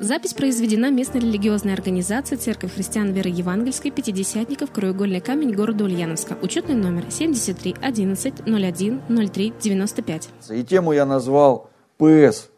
Запись 0.00 0.34
произведена 0.34 0.90
местной 0.90 1.20
религиозной 1.20 1.72
организацией 1.72 2.40
Церковь 2.40 2.74
христиан 2.74 3.12
веры 3.12 3.30
евангельской 3.30 3.90
Пятидесятников 3.90 4.70
Краеугольный 4.70 5.20
камень 5.20 5.52
города 5.52 5.84
Ульяновска. 5.84 6.36
Учетный 6.42 6.74
номер 6.74 7.04
73 7.10 7.76
11 7.80 8.34
01 8.46 9.30
03 9.30 9.54
95. 9.62 10.28
И 10.50 10.64
тему 10.64 10.92
я 10.92 11.06
назвал 11.06 11.70
ПС. 11.98 12.48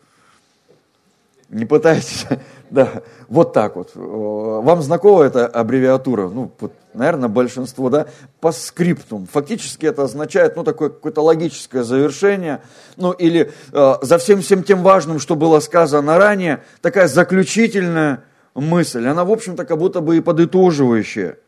Не 1.50 1.66
пытайтесь, 1.66 2.26
да, 2.70 3.02
вот 3.28 3.52
так 3.52 3.76
вот. 3.76 3.92
Вам 3.94 4.82
знакома 4.82 5.24
эта 5.24 5.46
аббревиатура? 5.46 6.28
Ну, 6.28 6.50
наверное, 6.94 7.28
большинство, 7.28 7.90
да? 7.90 8.06
По 8.40 8.52
скриптум. 8.52 9.26
Фактически 9.26 9.86
это 9.86 10.04
означает, 10.04 10.56
ну, 10.56 10.64
такое 10.64 10.90
какое-то 10.90 11.22
логическое 11.22 11.82
завершение, 11.82 12.62
ну, 12.96 13.12
или 13.12 13.52
э, 13.72 13.94
за 14.02 14.18
всем 14.18 14.40
всем 14.42 14.62
тем 14.62 14.82
важным, 14.82 15.18
что 15.18 15.36
было 15.36 15.60
сказано 15.60 16.18
ранее, 16.18 16.62
такая 16.80 17.08
заключительная 17.08 18.24
мысль. 18.54 19.06
Она, 19.06 19.24
в 19.24 19.32
общем-то, 19.32 19.64
как 19.64 19.78
будто 19.78 20.00
бы 20.00 20.16
и 20.16 20.20
подытоживающая. 20.20 21.38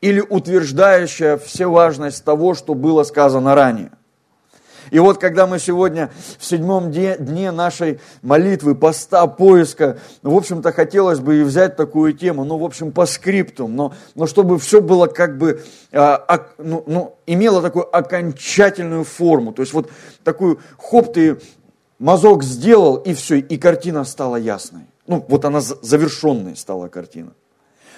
Или 0.00 0.20
утверждающая 0.20 1.36
все 1.36 1.66
важность 1.66 2.24
того, 2.24 2.54
что 2.54 2.74
было 2.74 3.04
сказано 3.04 3.54
ранее. 3.54 3.92
И 4.92 4.98
вот 4.98 5.16
когда 5.16 5.46
мы 5.46 5.58
сегодня 5.58 6.10
в 6.38 6.44
седьмом 6.44 6.90
дне 6.92 7.50
нашей 7.50 7.98
молитвы, 8.20 8.74
поста, 8.74 9.26
поиска, 9.26 9.96
ну, 10.20 10.34
в 10.34 10.36
общем-то, 10.36 10.70
хотелось 10.70 11.18
бы 11.18 11.40
и 11.40 11.42
взять 11.42 11.76
такую 11.76 12.12
тему, 12.12 12.44
ну, 12.44 12.58
в 12.58 12.64
общем, 12.64 12.92
по 12.92 13.06
скрипту, 13.06 13.68
но, 13.68 13.94
но 14.14 14.26
чтобы 14.26 14.58
все 14.58 14.82
было 14.82 15.06
как 15.06 15.38
бы, 15.38 15.62
а, 15.92 16.46
ну, 16.58 16.84
ну, 16.86 17.16
имело 17.26 17.62
такую 17.62 17.88
окончательную 17.96 19.04
форму. 19.04 19.54
То 19.54 19.62
есть 19.62 19.72
вот 19.72 19.90
такую, 20.24 20.60
хоп, 20.76 21.14
ты 21.14 21.40
мазок 21.98 22.42
сделал, 22.42 22.96
и 22.96 23.14
все, 23.14 23.38
и 23.38 23.56
картина 23.56 24.04
стала 24.04 24.36
ясной. 24.36 24.82
Ну, 25.06 25.24
вот 25.26 25.46
она 25.46 25.62
завершенной 25.62 26.54
стала 26.54 26.88
картина. 26.88 27.32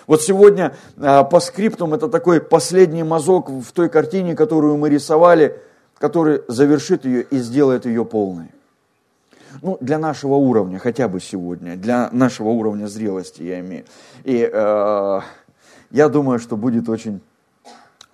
Вот 0.07 0.23
сегодня 0.23 0.77
а, 0.97 1.25
по 1.25 1.41
скриптум 1.41 1.93
это 1.93 2.09
такой 2.09 2.41
последний 2.41 3.03
мазок 3.03 3.51
в 3.51 3.73
той 3.73 3.89
картине, 3.89 4.37
которую 4.37 4.77
мы 4.77 4.91
рисовали– 4.91 5.59
который 6.05 6.43
завершит 6.49 7.07
ее 7.07 7.23
и 7.23 7.39
сделает 7.39 7.87
ее 7.87 8.05
полной. 8.05 8.49
Ну, 9.63 9.79
для 9.81 9.99
нашего 9.99 10.35
уровня, 10.35 10.79
хотя 10.79 11.09
бы 11.09 11.19
сегодня, 11.19 11.79
для 11.79 12.11
нашего 12.13 12.49
уровня 12.51 12.89
зрелости 12.89 13.41
я 13.41 13.61
имею. 13.61 13.87
И 14.23 14.47
э, 14.53 15.21
я 15.91 16.09
думаю, 16.11 16.41
что 16.41 16.59
будет 16.59 16.91
очень 16.91 17.23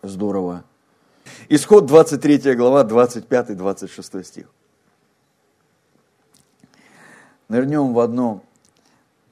здорово. 0.05 0.62
Исход 1.48 1.86
23 1.86 2.55
глава, 2.55 2.84
25-26 2.84 4.22
стих. 4.22 4.46
Нырнем 7.48 7.92
в 7.92 7.98
одну, 7.98 8.44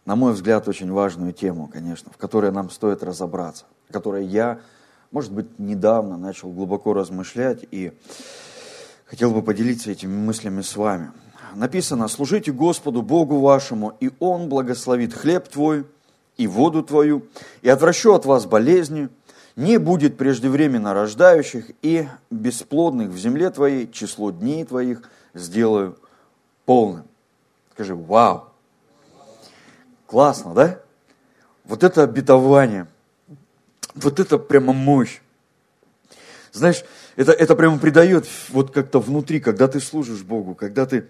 на 0.04 0.16
мой 0.16 0.32
взгляд, 0.32 0.66
очень 0.66 0.90
важную 0.90 1.32
тему, 1.32 1.68
конечно, 1.68 2.10
в 2.12 2.16
которой 2.16 2.50
нам 2.50 2.70
стоит 2.70 3.04
разобраться, 3.04 3.66
в 3.88 3.92
которой 3.92 4.26
я, 4.26 4.58
может 5.12 5.30
быть, 5.30 5.60
недавно 5.60 6.16
начал 6.16 6.50
глубоко 6.50 6.92
размышлять 6.92 7.64
и 7.70 7.92
хотел 9.08 9.32
бы 9.32 9.42
поделиться 9.42 9.90
этими 9.90 10.14
мыслями 10.14 10.60
с 10.60 10.76
вами. 10.76 11.10
Написано, 11.54 12.08
служите 12.08 12.52
Господу 12.52 13.02
Богу 13.02 13.40
вашему, 13.40 13.96
и 14.00 14.10
Он 14.20 14.48
благословит 14.48 15.14
хлеб 15.14 15.48
твой 15.48 15.86
и 16.36 16.46
воду 16.46 16.82
твою, 16.82 17.26
и 17.62 17.68
отвращу 17.68 18.12
от 18.12 18.26
вас 18.26 18.46
болезни, 18.46 19.08
не 19.56 19.78
будет 19.78 20.16
преждевременно 20.16 20.94
рождающих 20.94 21.70
и 21.82 22.06
бесплодных 22.30 23.08
в 23.08 23.18
земле 23.18 23.50
твоей, 23.50 23.90
число 23.90 24.30
дней 24.30 24.64
твоих 24.64 25.02
сделаю 25.34 25.98
полным. 26.64 27.04
Скажи, 27.72 27.94
вау! 27.94 28.44
Классно, 30.06 30.54
да? 30.54 30.78
Вот 31.64 31.82
это 31.82 32.04
обетование, 32.04 32.86
вот 33.94 34.20
это 34.20 34.38
прямо 34.38 34.72
мощь. 34.72 35.20
Знаешь, 36.52 36.84
это, 37.18 37.32
это 37.32 37.56
прямо 37.56 37.78
придает 37.78 38.28
вот 38.50 38.70
как-то 38.70 39.00
внутри, 39.00 39.40
когда 39.40 39.66
ты 39.66 39.80
служишь 39.80 40.22
Богу, 40.22 40.54
когда 40.54 40.86
ты, 40.86 41.06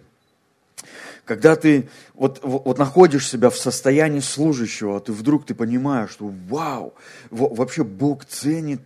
когда 1.26 1.54
ты 1.54 1.90
вот, 2.14 2.40
вот 2.42 2.78
находишь 2.78 3.28
себя 3.28 3.50
в 3.50 3.58
состоянии 3.58 4.20
служащего, 4.20 4.96
а 4.96 5.00
ты 5.00 5.12
вдруг 5.12 5.44
ты 5.44 5.54
понимаешь, 5.54 6.10
что 6.12 6.32
вау, 6.48 6.94
вообще 7.30 7.84
Бог 7.84 8.24
ценит 8.24 8.80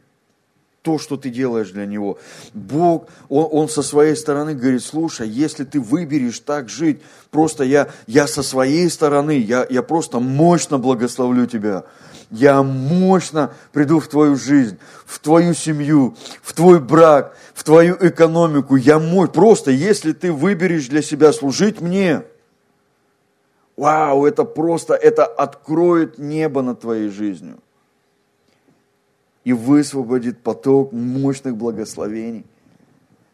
то, 0.83 0.99
что 0.99 1.17
ты 1.17 1.31
делаешь 1.31 1.71
для 1.71 1.87
Него. 1.87 2.19
Бог, 2.55 3.09
Он, 3.29 3.47
он 3.53 3.69
со 3.69 3.83
своей 3.83 4.17
стороны 4.17 4.57
говорит, 4.57 4.83
слушай, 4.83 5.29
если 5.29 5.63
ты 5.63 5.79
выберешь 5.79 6.41
так 6.41 6.69
жить, 6.69 7.03
просто 7.31 7.63
я, 7.63 7.89
я 8.09 8.27
со 8.27 8.43
своей 8.43 8.91
стороны, 8.91 9.39
я, 9.39 9.65
я 9.71 9.85
просто 9.85 10.19
мощно 10.19 10.77
благословлю 10.77 11.47
тебя 11.47 11.85
я 12.33 12.63
мощно 12.63 13.55
приду 13.73 14.01
в 14.01 14.09
твою 14.09 14.37
жизнь, 14.37 14.79
в 15.05 15.19
твою 15.19 15.55
семью, 15.55 16.17
в 16.43 16.55
твой 16.55 16.81
брак, 16.81 17.37
в 17.55 17.63
твою 17.63 17.97
экономику. 18.01 18.77
Я 18.77 18.99
мой. 18.99 19.29
Просто 19.29 19.71
если 19.71 20.13
ты 20.13 20.33
выберешь 20.33 20.89
для 20.89 21.03
себя 21.03 21.33
служить 21.33 21.81
мне, 21.81 22.23
вау, 23.77 24.25
это 24.25 24.45
просто, 24.45 24.95
это 24.95 25.27
откроет 25.27 26.19
небо 26.19 26.63
над 26.63 26.81
твоей 26.81 27.11
жизнью 27.11 27.59
и 29.45 29.53
высвободит 29.53 30.41
поток 30.41 30.93
мощных 30.93 31.57
благословений 31.57 32.47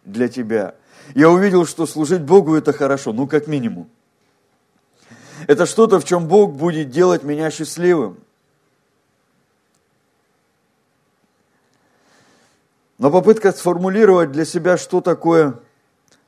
для 0.05 0.29
тебя. 0.29 0.75
Я 1.15 1.31
увидел, 1.31 1.67
что 1.67 1.87
служить 1.87 2.23
Богу 2.23 2.57
это 2.57 2.73
хорошо, 2.73 3.13
ну 3.13 3.29
как 3.29 3.47
минимум. 3.47 3.89
Это 5.47 5.67
что-то, 5.67 6.01
в 6.01 6.05
чем 6.05 6.27
Бог 6.27 6.55
будет 6.55 6.91
делать 6.91 7.23
меня 7.23 7.51
счастливым. 7.53 8.19
Но 12.99 13.13
попытка 13.13 13.53
сформулировать 13.53 14.33
для 14.33 14.45
себя, 14.45 14.77
что 14.77 15.01
такое 15.01 15.61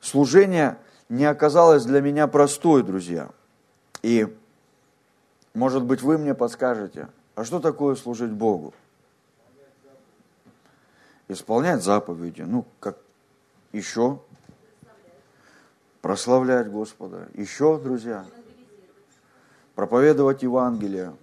служение, 0.01 0.79
не 1.09 1.25
оказалась 1.25 1.85
для 1.85 2.01
меня 2.01 2.29
простой, 2.29 2.85
друзья. 2.85 3.29
И, 4.03 4.35
может 5.53 5.83
быть, 5.83 6.03
вы 6.03 6.17
мне 6.17 6.35
подскажете, 6.35 7.09
а 7.35 7.45
что 7.45 7.59
такое 7.59 7.97
служить 7.97 8.31
Богу? 8.31 8.73
Исполнять 11.27 11.83
заповеди. 11.83 12.43
Ну, 12.43 12.65
как 12.79 12.99
еще? 13.73 14.21
Прославлять 16.01 16.71
Господа. 16.71 17.29
Еще, 17.35 17.79
друзья? 17.79 18.25
Проповедовать 19.75 20.43
Евангелие. 20.43 21.15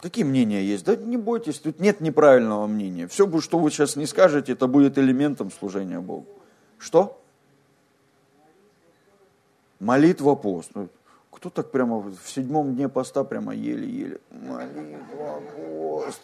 Какие 0.00 0.24
мнения 0.24 0.62
есть? 0.62 0.84
Да 0.84 0.96
не 0.96 1.18
бойтесь, 1.18 1.58
тут 1.58 1.78
нет 1.78 2.00
неправильного 2.00 2.66
мнения. 2.66 3.06
Все, 3.06 3.40
что 3.40 3.58
вы 3.58 3.70
сейчас 3.70 3.96
не 3.96 4.06
скажете, 4.06 4.52
это 4.52 4.66
будет 4.66 4.96
элементом 4.98 5.50
служения 5.50 6.00
Богу. 6.00 6.26
Что? 6.78 7.20
Молитва 9.78 10.34
пост. 10.36 10.70
Ну, 10.74 10.88
кто 11.30 11.50
так 11.50 11.70
прямо 11.70 11.98
в 11.98 12.16
седьмом 12.26 12.74
дне 12.74 12.88
поста 12.88 13.24
прямо 13.24 13.54
еле-еле? 13.54 14.20
Молитва 14.30 15.42
пост. 15.54 16.22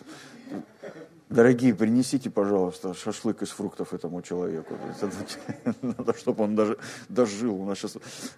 Дорогие, 1.28 1.74
принесите, 1.74 2.30
пожалуйста, 2.30 2.94
шашлык 2.94 3.42
из 3.42 3.48
фруктов 3.48 3.92
этому 3.92 4.22
человеку. 4.22 4.74
Надо, 5.82 6.16
чтобы 6.16 6.44
он 6.44 6.54
даже 6.54 6.78
дожил. 7.08 7.62
У 7.62 7.64
нас 7.64 7.78
сейчас... 7.78 7.96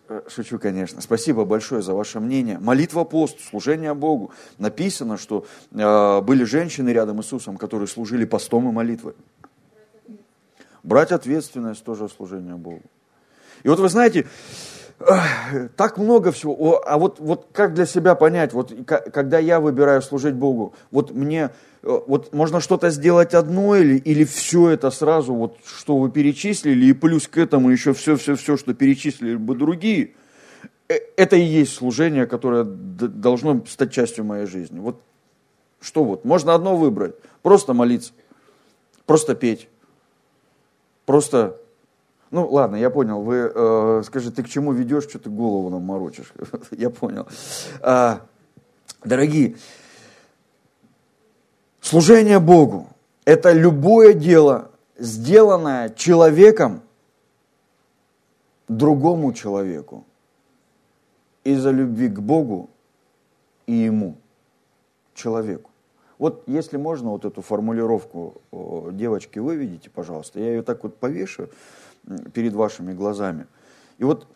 Э, 0.09 0.23
шучу, 0.27 0.59
конечно. 0.59 1.03
Спасибо 1.03 1.45
большое 1.45 1.83
за 1.83 1.93
ваше 1.93 2.19
мнение. 2.19 2.59
Молитва 2.59 3.05
пост, 3.05 3.41
служение 3.41 3.93
Богу. 3.93 4.33
Написано, 4.57 5.19
что 5.19 5.45
э, 5.71 6.21
были 6.23 6.45
женщины 6.45 6.89
рядом 6.89 7.23
с 7.23 7.27
Иисусом, 7.27 7.59
которые 7.59 7.89
служили 7.89 8.25
постом 8.25 8.71
и 8.71 8.73
молитвой. 8.73 9.15
Брать 10.83 11.13
ответственность 11.13 11.85
тоже 11.85 12.09
служение 12.09 12.55
Богу. 12.55 12.85
И 13.65 13.69
вот 13.69 13.81
вы 13.81 13.91
знаете, 13.91 14.27
так 15.77 15.99
много 15.99 16.33
всего. 16.33 16.83
А 16.87 16.99
вот, 16.99 17.21
вот 17.21 17.49
как 17.53 17.75
для 17.75 17.87
себя 17.87 18.15
понять, 18.15 18.53
вот 18.53 18.73
когда 18.87 19.39
я 19.39 19.61
выбираю 19.61 20.03
служить 20.03 20.35
Богу, 20.35 20.75
вот 20.91 21.13
мне, 21.13 21.51
вот 21.83 22.35
можно 22.35 22.61
что-то 22.61 22.91
сделать 22.91 23.35
одно 23.35 23.77
или, 23.77 23.97
или 23.97 24.25
все 24.25 24.71
это 24.71 24.91
сразу, 24.91 25.35
вот 25.35 25.59
что 25.65 25.99
вы 25.99 26.11
перечислили, 26.11 26.87
и 26.87 26.93
плюс 26.93 27.29
к 27.29 27.39
этому 27.39 27.71
еще 27.71 27.93
все-все-все, 27.93 28.57
что 28.57 28.75
перечислили 28.75 29.37
бы 29.37 29.55
другие. 29.55 30.15
Э, 30.89 30.95
это 31.17 31.37
и 31.37 31.43
есть 31.43 31.75
служение, 31.75 32.27
которое 32.27 32.65
должно 32.65 33.65
стать 33.67 33.93
частью 33.93 34.25
моей 34.25 34.47
жизни. 34.47 34.79
Вот 34.81 35.01
что 35.81 36.03
вот, 36.03 36.25
можно 36.25 36.55
одно 36.55 36.77
выбрать, 36.77 37.15
просто 37.43 37.73
молиться, 37.75 38.13
просто 39.07 39.37
петь, 39.37 39.69
просто 41.07 41.61
ну, 42.31 42.47
ладно, 42.47 42.77
я 42.77 42.91
понял. 42.91 43.23
Вы 43.23 43.51
э, 43.55 44.03
скажите, 44.05 44.37
ты 44.37 44.43
к 44.43 44.49
чему 44.49 44.73
ведешь, 44.73 45.05
что 45.05 45.19
ты 45.19 45.31
голову 45.31 45.71
нам 45.71 45.83
морочишь? 45.83 46.33
я 46.73 46.91
понял. 46.91 47.27
А, 47.81 48.21
дорогие, 49.03 49.57
служение 51.81 52.39
Богу– 52.39 52.89
это 53.25 53.53
любое 53.53 54.15
дело, 54.15 54.71
сделанное 54.99 55.91
человеком 55.91 56.83
другому 58.69 59.33
человеку. 59.33 60.05
из-за 61.53 61.71
любви 61.71 62.09
к 62.09 62.21
Богу 62.21 62.71
и 63.67 63.73
Ему, 63.73 64.17
человеку. 65.15 65.71
Вот 66.19 66.43
если 66.47 66.77
можно 66.77 67.11
вот 67.11 67.25
эту 67.25 67.43
формулировку 67.43 68.41
девочки 68.93 69.39
выведите, 69.39 69.89
пожалуйста, 69.89 70.41
я 70.41 70.49
ее 70.49 70.63
так 70.63 70.83
вот 70.83 70.97
повешу 70.97 71.49
перед 72.33 72.55
вашими 72.55 72.93
глазами. 72.93 73.47
И 73.99 74.05
вот 74.05 74.27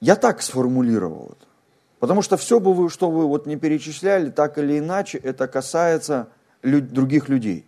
я 0.00 0.16
так 0.16 0.42
сформулировал 0.42 1.26
это. 1.26 1.46
Потому 2.00 2.20
что 2.22 2.36
все, 2.36 2.58
бы 2.60 2.74
вы, 2.74 2.90
что 2.90 3.10
вы 3.10 3.26
вот 3.26 3.46
не 3.46 3.56
перечисляли, 3.56 4.30
так 4.30 4.58
или 4.58 4.78
иначе, 4.78 5.18
это 5.18 5.46
касается 5.46 6.28
других 6.64 7.28
людей. 7.28 7.66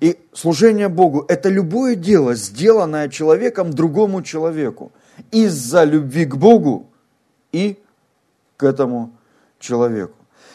И 0.00 0.18
служение 0.32 0.88
Богу– 0.88 1.24
это 1.28 1.48
любое 1.48 1.94
дело, 1.94 2.34
сделанное 2.34 3.08
человеком 3.08 3.72
другому 3.72 4.22
человеку. 4.22 4.92
Из-за 5.30 5.84
любви 5.84 6.26
к 6.26 6.36
Богу 6.36 6.90
и 7.52 7.78
к 8.56 8.64
этому 8.64 9.12
человеку. 9.58 10.14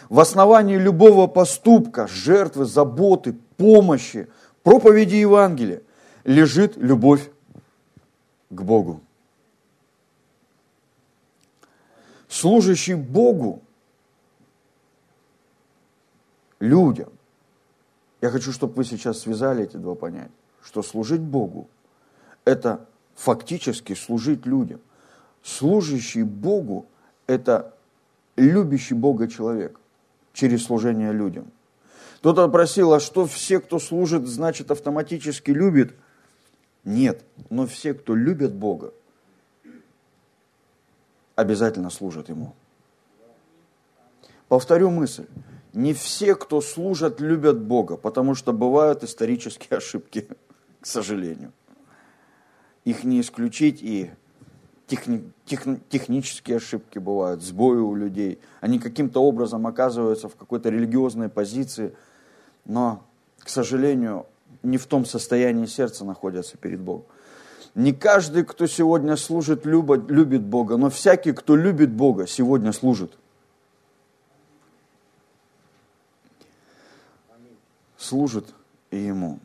В 0.10 0.20
основании 0.20 0.78
любого 0.78 1.28
поступка, 1.28 2.08
жертвы, 2.08 2.66
заботы, 2.66 3.36
помощи, 3.58 4.28
проповеди 4.62 5.16
Евангелия 5.16 5.82
лежит 6.24 6.78
любовь 6.78 7.30
к 8.50 8.62
Богу. 8.62 9.02
Служащий 12.30 12.96
Богу, 12.96 13.63
людям, 16.64 17.12
я 18.22 18.30
хочу, 18.30 18.54
чтобы 18.54 18.74
вы 18.76 18.86
сейчас 18.86 19.20
связали 19.20 19.66
эти 19.66 19.76
два 19.76 19.96
понятия, 19.96 20.32
что 20.64 20.82
служить 20.82 21.22
Богу– 21.22 21.68
это 22.46 22.86
фактически 23.16 23.94
служить 23.94 24.46
людям. 24.46 24.80
Служащий 25.44 26.24
Богу– 26.24 26.86
это 27.28 27.74
любящий 28.38 28.94
Бога 28.94 29.28
человек 29.28 29.78
через 30.32 30.64
служение 30.64 31.12
людям. 31.12 31.52
Кто-то 32.20 32.48
просил, 32.48 32.94
а 32.94 33.02
что 33.02 33.26
все, 33.26 33.60
кто 33.60 33.78
служит, 33.78 34.26
значит 34.26 34.72
автоматически 34.72 35.52
любит? 35.52 35.94
Нет, 36.86 37.26
но 37.50 37.68
все, 37.68 37.94
кто 37.94 38.16
любит 38.16 38.54
Бога, 38.54 38.94
обязательно 41.36 41.90
служат 41.90 42.30
Ему. 42.30 42.56
Повторю 44.48 44.90
мысль. 44.92 45.28
Не 45.74 45.94
все, 45.94 46.36
кто 46.36 46.62
служат, 46.62 47.20
любят 47.20 47.60
Бога, 47.60 47.98
потому 47.98 48.36
что 48.36 48.54
бывают 48.54 49.04
исторические 49.04 49.78
ошибки, 49.78 50.28
к 50.82 50.86
сожалению. 50.86 51.52
Их 52.86 53.04
не 53.04 53.22
исключить 53.22 53.82
и 53.82 54.12
техни, 54.86 55.24
тех, 55.46 55.64
технические 55.90 56.58
ошибки 56.58 57.00
бывают, 57.00 57.42
сбои 57.42 57.78
у 57.78 57.96
людей. 57.96 58.40
Они 58.62 58.78
каким-то 58.78 59.24
образом 59.24 59.66
оказываются 59.66 60.30
в 60.30 60.36
какой-то 60.36 60.70
религиозной 60.70 61.30
позиции, 61.30 61.96
но, 62.66 63.04
к 63.40 63.50
сожалению, 63.50 64.28
не 64.62 64.78
в 64.78 64.86
том 64.86 65.06
состоянии 65.06 65.66
сердца 65.66 66.06
находятся 66.06 66.58
перед 66.58 66.82
Богом. 66.82 67.06
Не 67.74 67.94
каждый, 67.94 68.46
кто 68.46 68.68
сегодня 68.68 69.16
служит, 69.16 69.66
любит, 69.66 70.10
любит 70.12 70.44
Бога, 70.44 70.78
но 70.78 70.92
всякий, 70.92 71.32
кто 71.32 71.56
любит 71.56 71.92
Бога, 71.92 72.28
сегодня 72.28 72.72
служит. 72.72 73.18
Служит 78.04 78.54
и 78.92 78.98
Ему. 78.98 79.40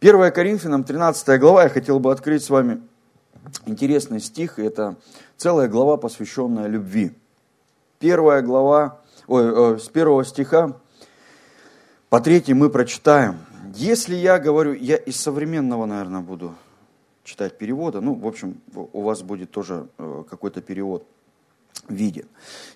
1 0.00 0.32
Коринфянам, 0.32 0.82
13 0.82 1.38
глава, 1.38 1.62
я 1.62 1.68
хотел 1.68 2.00
бы 2.00 2.10
открыть 2.10 2.42
с 2.42 2.50
вами 2.50 2.82
интересный 3.64 4.18
стих, 4.18 4.58
это 4.58 4.96
целая 5.36 5.68
глава, 5.68 5.98
посвященная 5.98 6.66
любви. 6.66 7.12
Первая 8.00 8.42
глава, 8.42 9.00
ой, 9.28 9.74
э, 9.74 9.78
с 9.78 9.88
первого 9.88 10.24
стиха 10.24 10.76
по 12.08 12.20
третий 12.20 12.54
мы 12.54 12.70
прочитаем. 12.70 13.38
Если 13.72 14.16
я 14.16 14.40
говорю, 14.40 14.72
я 14.72 14.96
из 14.96 15.20
современного, 15.20 15.86
наверное, 15.86 16.22
буду 16.22 16.56
читать 17.22 17.56
перевода, 17.56 18.00
ну, 18.00 18.14
в 18.14 18.26
общем, 18.26 18.60
у 18.74 19.02
вас 19.02 19.22
будет 19.22 19.52
тоже 19.52 19.86
э, 19.98 20.24
какой-то 20.28 20.60
перевод 20.60 21.06
виден. 21.90 22.26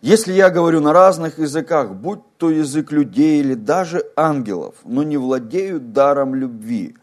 Если 0.01 0.33
я 0.33 0.51
говорю 0.51 0.81
на 0.81 0.93
разных 0.93 1.39
языках, 1.39 1.93
будь 1.93 2.21
то 2.39 2.51
язык 2.51 2.93
людей 2.93 3.41
или 3.41 3.55
даже 3.55 4.05
ангелов, 4.17 4.75
но 4.85 5.03
не 5.03 5.17
владею 5.17 5.81
даром 5.81 6.35
любви, 6.35 6.97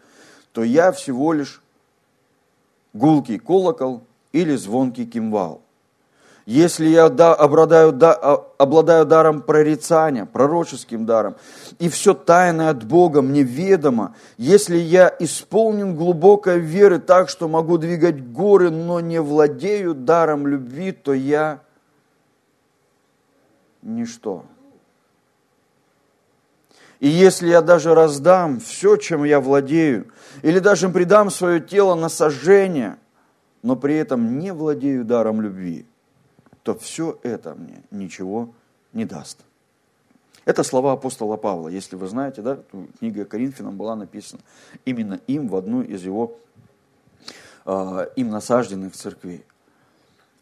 то 0.51 0.63
я 0.63 0.91
всего 0.91 1.33
лишь 1.33 1.61
гулкий 2.93 3.39
колокол 3.39 4.03
или 4.31 4.55
звонкий 4.55 5.05
кимвал. 5.05 5.61
Если 6.49 6.87
я 6.87 7.09
да, 7.09 7.35
обладаю, 7.35 7.91
да, 7.91 8.11
а, 8.11 8.43
обладаю 8.57 9.05
даром 9.05 9.43
прорицания, 9.43 10.25
пророческим 10.25 11.05
даром, 11.05 11.35
и 11.77 11.89
все 11.89 12.15
тайное 12.15 12.71
от 12.71 12.83
Бога 12.85 13.21
мне 13.21 13.43
ведомо, 13.43 14.15
если 14.37 14.75
я 14.75 15.15
исполнен 15.19 15.95
глубокой 15.95 16.57
веры 16.57 16.97
так, 16.97 17.29
что 17.29 17.47
могу 17.47 17.77
двигать 17.77 18.31
горы, 18.31 18.71
но 18.71 18.99
не 18.99 19.21
владею 19.21 19.93
даром 19.93 20.47
любви, 20.47 20.91
то 20.91 21.13
я 21.13 21.59
ничто. 23.81 24.45
И 26.99 27.07
если 27.07 27.49
я 27.49 27.61
даже 27.61 27.95
раздам 27.95 28.59
все, 28.59 28.97
чем 28.97 29.23
я 29.23 29.39
владею, 29.39 30.11
или 30.41 30.59
даже 30.59 30.89
предам 30.89 31.29
свое 31.29 31.61
тело 31.61 31.95
на 31.95 32.09
сожжение, 32.09 32.97
но 33.63 33.75
при 33.75 33.95
этом 33.95 34.39
не 34.39 34.51
владею 34.51 35.05
даром 35.05 35.41
любви, 35.41 35.85
то 36.63 36.77
все 36.77 37.17
это 37.23 37.55
мне 37.55 37.83
ничего 37.91 38.53
не 38.93 39.05
даст. 39.05 39.39
Это 40.45 40.63
слова 40.63 40.93
апостола 40.93 41.37
Павла. 41.37 41.69
Если 41.69 41.95
вы 41.95 42.07
знаете, 42.07 42.41
да, 42.41 42.59
книга 42.99 43.23
Коринфянам 43.23 43.77
была 43.77 43.95
написана 43.95 44.41
именно 44.83 45.19
им 45.27 45.47
в 45.47 45.55
одну 45.55 45.81
из 45.81 46.03
его 46.03 46.37
э, 47.65 48.07
им 48.15 48.29
насажденных 48.29 48.93
церквей. 48.93 49.45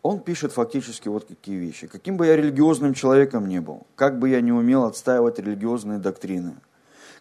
Он 0.01 0.19
пишет 0.19 0.53
фактически 0.53 1.09
вот 1.09 1.25
какие 1.25 1.55
вещи. 1.55 1.88
Каким 1.88 2.17
бы 2.17 2.27
я 2.27 2.35
религиозным 2.35 2.94
человеком 2.94 3.47
не 3.47 3.59
был, 3.59 3.88
как 3.95 4.19
бы 4.19 4.29
я 4.29 4.41
не 4.41 4.51
умел 4.51 4.85
отстаивать 4.85 5.39
религиозные 5.39 5.99
доктрины, 5.99 6.55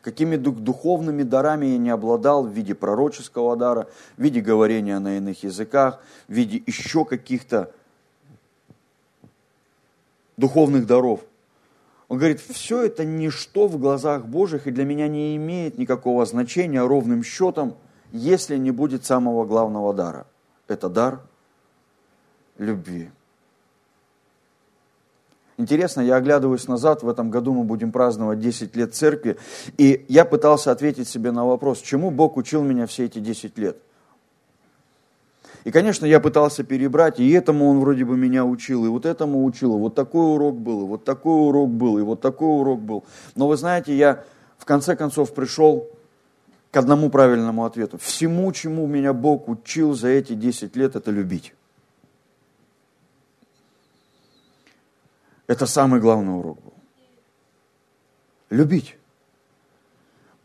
какими 0.02 0.36
духовными 0.36 1.22
дарами 1.22 1.66
я 1.66 1.78
не 1.78 1.90
обладал 1.90 2.44
в 2.44 2.50
виде 2.50 2.74
пророческого 2.74 3.56
дара, 3.56 3.88
в 4.16 4.22
виде 4.22 4.40
говорения 4.40 4.98
на 4.98 5.16
иных 5.16 5.42
языках, 5.42 6.00
в 6.28 6.32
виде 6.32 6.62
еще 6.66 7.04
каких-то 7.04 7.72
духовных 10.36 10.86
даров. 10.86 11.20
Он 12.08 12.18
говорит, 12.18 12.40
все 12.40 12.84
это 12.84 13.04
ничто 13.04 13.66
в 13.66 13.78
глазах 13.78 14.26
Божьих 14.26 14.68
и 14.68 14.70
для 14.70 14.84
меня 14.84 15.08
не 15.08 15.34
имеет 15.36 15.76
никакого 15.76 16.24
значения 16.24 16.86
ровным 16.86 17.24
счетом, 17.24 17.74
если 18.12 18.56
не 18.56 18.70
будет 18.70 19.04
самого 19.04 19.44
главного 19.44 19.92
дара. 19.92 20.26
Это 20.68 20.88
дар 20.88 21.20
любви. 22.58 23.10
Интересно, 25.58 26.02
я 26.02 26.16
оглядываюсь 26.16 26.68
назад, 26.68 27.02
в 27.02 27.08
этом 27.08 27.30
году 27.30 27.54
мы 27.54 27.64
будем 27.64 27.90
праздновать 27.90 28.40
10 28.40 28.76
лет 28.76 28.94
церкви, 28.94 29.38
и 29.78 30.04
я 30.08 30.26
пытался 30.26 30.70
ответить 30.70 31.08
себе 31.08 31.32
на 31.32 31.46
вопрос, 31.46 31.80
чему 31.80 32.10
Бог 32.10 32.36
учил 32.36 32.62
меня 32.62 32.86
все 32.86 33.06
эти 33.06 33.20
10 33.20 33.56
лет. 33.56 33.78
И, 35.64 35.70
конечно, 35.70 36.04
я 36.04 36.20
пытался 36.20 36.62
перебрать, 36.62 37.18
и 37.18 37.30
этому 37.30 37.70
он 37.70 37.80
вроде 37.80 38.04
бы 38.04 38.16
меня 38.16 38.44
учил, 38.44 38.84
и 38.84 38.88
вот 38.88 39.06
этому 39.06 39.44
учил, 39.44 39.76
и 39.76 39.80
вот 39.80 39.94
такой 39.94 40.34
урок 40.34 40.56
был, 40.58 40.82
и 40.82 40.86
вот 40.86 41.04
такой 41.04 41.48
урок 41.48 41.70
был, 41.70 41.98
и 41.98 42.02
вот 42.02 42.20
такой 42.20 42.60
урок 42.60 42.80
был. 42.80 43.04
Но 43.34 43.48
вы 43.48 43.56
знаете, 43.56 43.96
я 43.96 44.24
в 44.58 44.64
конце 44.66 44.94
концов 44.94 45.34
пришел 45.34 45.88
к 46.70 46.76
одному 46.76 47.08
правильному 47.08 47.64
ответу. 47.64 47.98
Всему, 47.98 48.52
чему 48.52 48.86
меня 48.86 49.12
Бог 49.12 49.48
учил 49.48 49.94
за 49.94 50.08
эти 50.08 50.34
10 50.34 50.76
лет, 50.76 50.94
это 50.94 51.10
любить. 51.10 51.54
Это 55.46 55.66
самый 55.66 56.00
главный 56.00 56.38
урок 56.38 56.62
был. 56.62 56.74
Любить. 58.50 58.96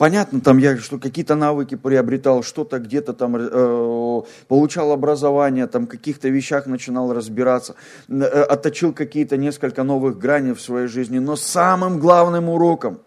Понятно, 0.01 0.41
там 0.41 0.58
я 0.58 0.77
что 0.77 0.98
какие-то 0.98 1.36
навыки 1.36 1.75
приобретал, 1.75 2.41
что-то 2.41 2.79
где-то 2.79 3.13
там 3.13 3.36
э, 3.36 4.22
получал 4.48 4.91
образование, 4.91 5.67
там 5.67 5.86
каких-то 5.86 6.27
вещах 6.27 6.65
начинал 6.65 7.13
разбираться, 7.13 7.75
э, 8.10 8.24
отточил 8.24 8.93
какие-то 8.93 9.38
несколько 9.38 9.84
новых 9.84 10.17
граней 10.17 10.53
в 10.53 10.62
своей 10.62 10.88
жизни. 10.88 11.20
Но 11.20 11.36
самым 11.36 12.00
главным 12.00 12.50
уроком, 12.50 13.00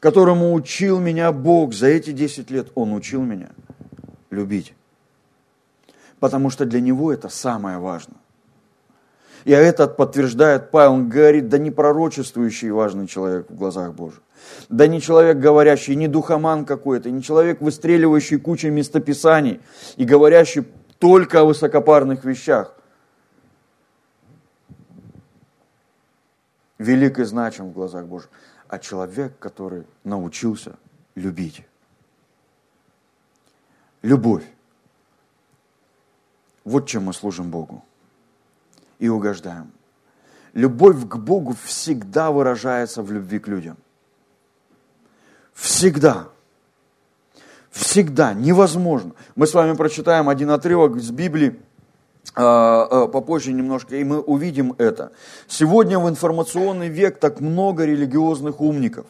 которому 0.00 0.52
учил 0.52 0.98
меня 0.98 1.30
Бог 1.30 1.74
за 1.74 1.86
эти 1.86 2.10
10 2.10 2.50
лет, 2.50 2.66
Он 2.74 2.92
учил 2.92 3.22
меня 3.22 3.50
любить. 4.30 4.74
Потому 6.18 6.50
что 6.50 6.64
для 6.64 6.80
Него 6.80 7.12
это 7.12 7.28
самое 7.28 7.78
важное. 7.78 8.21
И 9.44 9.50
это 9.50 9.88
подтверждает 9.88 10.70
Павел. 10.70 10.92
Он 10.92 11.08
говорит, 11.08 11.48
да 11.48 11.58
не 11.58 11.70
пророчествующий 11.70 12.70
важный 12.70 13.06
человек 13.06 13.50
в 13.50 13.54
глазах 13.54 13.92
Божьих. 13.94 14.22
Да 14.68 14.86
не 14.86 15.00
человек 15.00 15.38
говорящий, 15.38 15.94
не 15.94 16.08
духоман 16.08 16.64
какой-то, 16.64 17.10
не 17.10 17.22
человек, 17.22 17.60
выстреливающий 17.60 18.38
кучу 18.38 18.68
местописаний 18.68 19.60
и 19.96 20.04
говорящий 20.04 20.66
только 20.98 21.40
о 21.40 21.44
высокопарных 21.44 22.24
вещах. 22.24 22.74
Велик 26.78 27.18
и 27.18 27.24
значим 27.24 27.70
в 27.70 27.72
глазах 27.72 28.06
Божьих, 28.06 28.30
а 28.68 28.78
человек, 28.78 29.38
который 29.38 29.84
научился 30.04 30.76
любить. 31.14 31.64
Любовь. 34.02 34.44
Вот 36.64 36.86
чем 36.88 37.04
мы 37.04 37.12
служим 37.12 37.50
Богу 37.50 37.84
и 39.02 39.08
угождаем. 39.08 39.72
Любовь 40.52 41.08
к 41.08 41.16
Богу 41.16 41.56
всегда 41.64 42.30
выражается 42.30 43.02
в 43.02 43.10
любви 43.10 43.40
к 43.40 43.48
людям. 43.48 43.76
Всегда. 45.54 46.28
Всегда. 47.72 48.32
Невозможно. 48.32 49.10
Мы 49.34 49.48
с 49.48 49.54
вами 49.54 49.74
прочитаем 49.74 50.28
один 50.28 50.50
отрывок 50.50 50.96
из 50.98 51.10
Библии, 51.10 51.58
а, 52.36 52.84
а, 52.84 53.06
попозже 53.08 53.52
немножко, 53.52 53.96
и 53.96 54.04
мы 54.04 54.20
увидим 54.20 54.76
это. 54.78 55.10
Сегодня 55.48 55.98
в 55.98 56.08
информационный 56.08 56.88
век 56.88 57.18
так 57.18 57.40
много 57.40 57.84
религиозных 57.84 58.60
умников, 58.60 59.06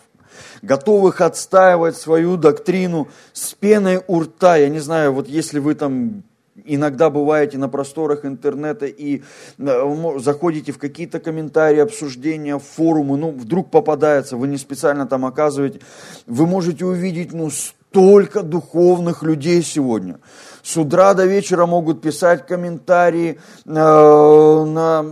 готовых 0.62 1.20
отстаивать 1.20 1.98
свою 1.98 2.38
доктрину 2.38 3.08
с 3.34 3.52
пеной 3.52 4.02
у 4.06 4.20
рта. 4.20 4.56
Я 4.56 4.70
не 4.70 4.80
знаю, 4.80 5.12
вот 5.12 5.28
если 5.28 5.58
вы 5.58 5.74
там 5.74 6.22
иногда 6.64 7.10
бываете 7.10 7.58
на 7.58 7.68
просторах 7.68 8.24
интернета 8.24 8.86
и 8.86 9.22
э, 9.58 10.18
заходите 10.18 10.72
в 10.72 10.78
какие-то 10.78 11.20
комментарии, 11.20 11.80
обсуждения, 11.80 12.58
форумы, 12.58 13.16
ну, 13.16 13.30
вдруг 13.30 13.70
попадается, 13.70 14.36
вы 14.36 14.48
не 14.48 14.58
специально 14.58 15.06
там 15.06 15.24
оказываете, 15.24 15.80
вы 16.26 16.46
можете 16.46 16.84
увидеть, 16.84 17.32
ну, 17.32 17.50
столько 17.50 18.42
духовных 18.42 19.22
людей 19.22 19.62
сегодня. 19.62 20.18
С 20.62 20.76
утра 20.76 21.14
до 21.14 21.26
вечера 21.26 21.66
могут 21.66 22.00
писать 22.00 22.46
комментарии 22.46 23.38
э, 23.66 23.70
на 23.70 25.04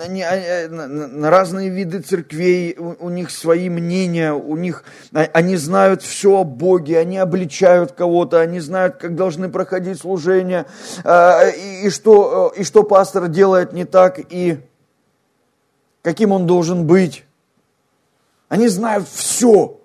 они, 0.00 0.22
а, 0.22 0.34
э, 0.36 0.68
на 0.68 1.30
разные 1.30 1.68
виды 1.68 2.00
церквей, 2.00 2.76
у, 2.78 3.06
у 3.06 3.08
них 3.10 3.30
свои 3.30 3.68
мнения, 3.68 4.32
у 4.32 4.56
них, 4.56 4.84
а, 5.12 5.28
они 5.32 5.56
знают 5.56 6.02
все 6.02 6.38
о 6.38 6.44
Боге, 6.44 6.98
они 6.98 7.18
обличают 7.18 7.92
кого-то, 7.92 8.40
они 8.40 8.60
знают, 8.60 8.96
как 8.96 9.14
должны 9.14 9.48
проходить 9.48 9.98
служения, 9.98 10.66
а, 11.04 11.44
и, 11.48 11.86
и, 11.86 11.90
что, 11.90 12.52
и 12.56 12.64
что 12.64 12.82
пастор 12.82 13.28
делает 13.28 13.72
не 13.72 13.84
так, 13.84 14.20
и 14.30 14.58
каким 16.02 16.32
он 16.32 16.46
должен 16.46 16.86
быть. 16.86 17.24
Они 18.48 18.68
знают 18.68 19.06
все. 19.08 19.77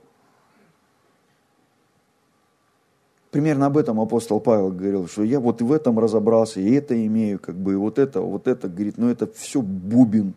Примерно 3.34 3.66
об 3.66 3.78
этом 3.80 4.00
апостол 4.00 4.40
Павел 4.40 4.70
говорил, 4.70 5.08
что 5.08 5.24
я 5.24 5.40
вот 5.40 5.60
в 5.60 5.72
этом 5.72 5.98
разобрался, 5.98 6.60
и 6.60 6.72
это 6.74 6.96
имею, 7.08 7.40
как 7.40 7.56
бы, 7.56 7.74
и 7.74 7.76
вот 7.76 7.98
это, 7.98 8.22
вот 8.22 8.48
это, 8.48 8.68
говорит, 8.70 9.00
но 9.00 9.10
это 9.10 9.26
все 9.26 9.60
бубен. 9.60 10.36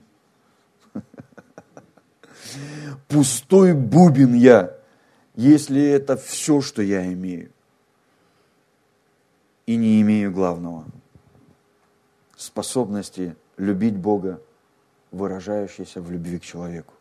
Пустой 3.09 3.75
бубен 3.75 4.33
я, 4.33 4.79
если 5.35 5.83
это 5.83 6.17
все, 6.17 6.63
что 6.63 6.81
я 6.81 7.13
имею. 7.13 7.51
И 9.67 9.77
не 9.77 10.01
имею 10.01 10.33
главного. 10.33 10.87
Способности 12.35 13.37
любить 13.59 13.99
Бога, 13.99 14.41
выражающейся 15.11 16.01
в 16.01 16.11
любви 16.11 16.39
к 16.39 16.45
человеку. 16.45 16.95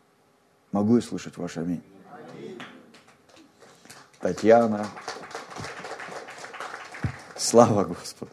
Могу 0.72 0.96
я 0.96 1.00
слышать 1.00 1.38
ваше 1.38 1.60
аминь? 1.60 1.82
Татьяна, 4.20 4.86
Слава 7.36 7.84
Господу! 7.84 8.30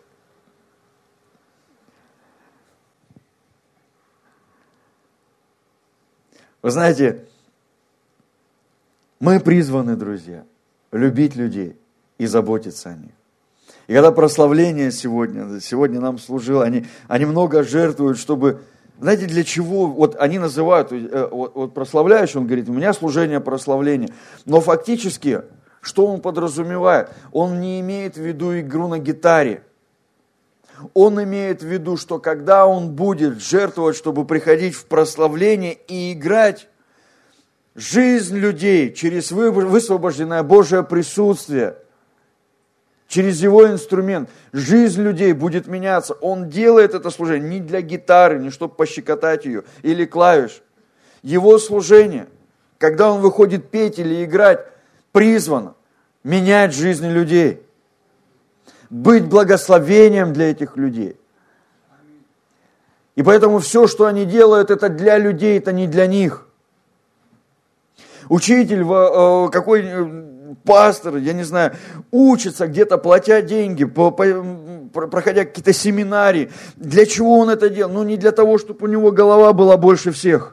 Вы 6.62 6.72
знаете, 6.72 7.26
мы 9.20 9.42
призваны, 9.42 9.98
друзья, 9.98 10.46
любить 10.94 11.36
людей 11.36 11.78
и 12.18 12.26
заботиться 12.26 12.92
о 12.92 12.94
них. 12.94 13.12
И 13.88 13.94
когда 13.94 14.14
прославление 14.14 14.92
сегодня, 14.92 15.60
сегодня 15.60 16.00
нам 16.00 16.18
служило, 16.18 16.64
они, 16.64 16.86
они 17.10 17.26
много 17.26 17.64
жертвуют, 17.64 18.18
чтобы, 18.18 18.62
знаете, 19.02 19.26
для 19.26 19.44
чего, 19.44 19.88
вот 19.88 20.16
они 20.16 20.40
называют, 20.40 20.94
э, 20.94 21.28
вот, 21.30 21.54
вот 21.54 21.74
прославляющий, 21.74 22.40
он 22.40 22.48
говорит, 22.48 22.70
у 22.70 22.74
меня 22.74 22.94
служение 22.94 23.42
прославления, 23.42 24.10
но 24.46 24.62
фактически 24.62 25.42
что 25.84 26.08
он 26.08 26.22
подразумевает? 26.22 27.10
Он 27.34 27.60
не 27.60 27.82
имеет 27.82 28.16
в 28.16 28.22
виду 28.22 28.58
игру 28.58 28.88
на 28.88 29.00
гитаре. 29.00 29.64
Он 30.94 31.22
имеет 31.22 31.62
в 31.62 31.66
виду, 31.66 31.98
что 31.98 32.20
когда 32.20 32.66
он 32.66 32.92
будет 32.92 33.42
жертвовать, 33.42 33.98
чтобы 33.98 34.26
приходить 34.26 34.76
в 34.76 34.86
прославление 34.86 35.78
и 35.90 36.14
играть, 36.14 36.70
жизнь 37.76 38.38
людей 38.38 38.94
через 38.94 39.32
высвобожденное 39.32 40.42
Божье 40.42 40.84
присутствие, 40.84 41.76
через 43.10 43.42
его 43.42 43.68
инструмент, 43.68 44.30
жизнь 44.54 45.02
людей 45.02 45.34
будет 45.34 45.68
меняться. 45.68 46.14
Он 46.14 46.50
делает 46.50 46.94
это 46.94 47.10
служение 47.10 47.60
не 47.60 47.60
для 47.60 47.82
гитары, 47.82 48.40
не 48.40 48.52
чтобы 48.52 48.74
пощекотать 48.76 49.44
ее 49.44 49.66
или 49.82 50.06
клавиш. 50.06 50.62
Его 51.24 51.60
служение, 51.60 52.28
когда 52.78 53.12
он 53.12 53.20
выходит 53.20 53.70
петь 53.70 54.00
или 54.00 54.24
играть, 54.24 54.66
призвано 55.14 55.76
менять 56.26 56.74
жизни 56.74 57.08
людей, 57.08 57.62
быть 58.90 59.26
благословением 59.26 60.34
для 60.34 60.52
этих 60.52 60.76
людей. 60.76 61.16
И 63.16 63.24
поэтому 63.24 63.60
все, 63.60 63.88
что 63.88 64.06
они 64.06 64.26
делают, 64.26 64.72
это 64.72 64.90
для 64.90 65.18
людей, 65.18 65.58
это 65.58 65.72
не 65.72 65.88
для 65.88 66.08
них. 66.08 66.48
Учитель, 68.28 68.84
э, 68.84 69.50
какой 69.52 69.84
э, 69.84 70.56
пастор, 70.64 71.18
я 71.18 71.34
не 71.34 71.44
знаю, 71.44 71.76
учится 72.12 72.68
где-то, 72.68 72.98
платя 72.98 73.42
деньги, 73.42 73.84
проходя 73.86 75.46
какие-то 75.46 75.74
семинарии. 75.74 76.52
Для 76.76 77.06
чего 77.06 77.38
он 77.40 77.50
это 77.50 77.70
делал? 77.70 77.92
Ну, 77.92 78.04
не 78.04 78.18
для 78.18 78.32
того, 78.32 78.58
чтобы 78.58 78.88
у 78.88 78.90
него 78.90 79.12
голова 79.12 79.54
была 79.54 79.78
больше 79.78 80.12
всех. 80.12 80.53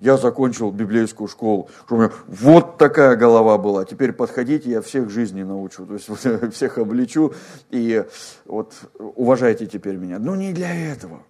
Я 0.00 0.16
закончил 0.16 0.72
библейскую 0.72 1.28
школу, 1.28 1.68
что 1.86 1.94
у 1.94 1.98
меня 1.98 2.10
вот 2.26 2.76
такая 2.76 3.14
голова 3.16 3.56
была. 3.56 3.84
Теперь 3.84 4.12
подходите, 4.12 4.70
я 4.70 4.82
всех 4.82 5.10
жизни 5.10 5.44
научу, 5.44 5.86
то 5.86 5.94
есть 5.94 6.08
всех 6.54 6.78
обличу 6.78 7.32
и 7.70 8.04
вот 8.46 8.74
уважайте 8.98 9.66
теперь 9.66 9.96
меня. 9.96 10.18
Но 10.18 10.34
не 10.34 10.52
для 10.52 10.74
этого. 10.74 11.22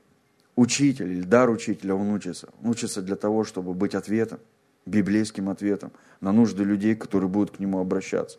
Учитель 0.57 1.13
или 1.13 1.23
дар 1.23 1.51
учителя, 1.51 1.95
он 1.95 2.11
учится. 2.11 2.49
Он 2.63 2.71
учится 2.71 3.03
для 3.03 3.15
того, 3.15 3.45
чтобы 3.45 3.75
быть 3.75 3.95
ответом, 3.95 4.41
библейским 4.87 5.51
ответом 5.51 5.93
на 6.21 6.33
нужды 6.33 6.65
людей, 6.65 6.95
которые 6.95 7.29
будут 7.29 7.57
к 7.57 7.61
нему 7.61 7.79
обращаться. 7.79 8.39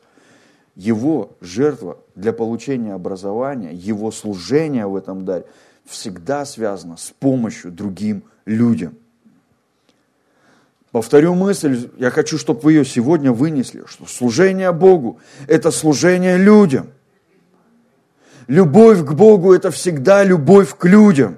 Его 0.76 1.38
жертва 1.42 2.00
для 2.16 2.34
получения 2.34 2.94
образования, 2.94 3.74
его 3.74 4.12
служение 4.12 4.88
в 4.88 4.96
этом 4.96 5.26
даре 5.26 5.46
всегда 5.86 6.46
связано 6.46 6.98
с 6.98 7.12
помощью 7.12 7.72
другим 7.72 8.24
людям– 8.46 8.96
Повторю 10.92 11.36
мысль, 11.36 11.92
я 11.98 12.10
хочу, 12.10 12.40
чтобы 12.40 12.62
вы 12.62 12.74
ее 12.74 12.86
сегодня 12.86 13.32
вынесли, 13.32 13.84
что 13.86 14.06
служение 14.08 14.72
Богу– 14.72 15.20
это 15.48 15.70
служение 15.70 16.38
людям. 16.38 16.90
Любовь 18.48 19.06
к 19.06 19.12
Богу– 19.12 19.54
это 19.56 19.70
всегда 19.70 20.24
любовь 20.24 20.76
к 20.76 20.86
людям. 20.86 21.38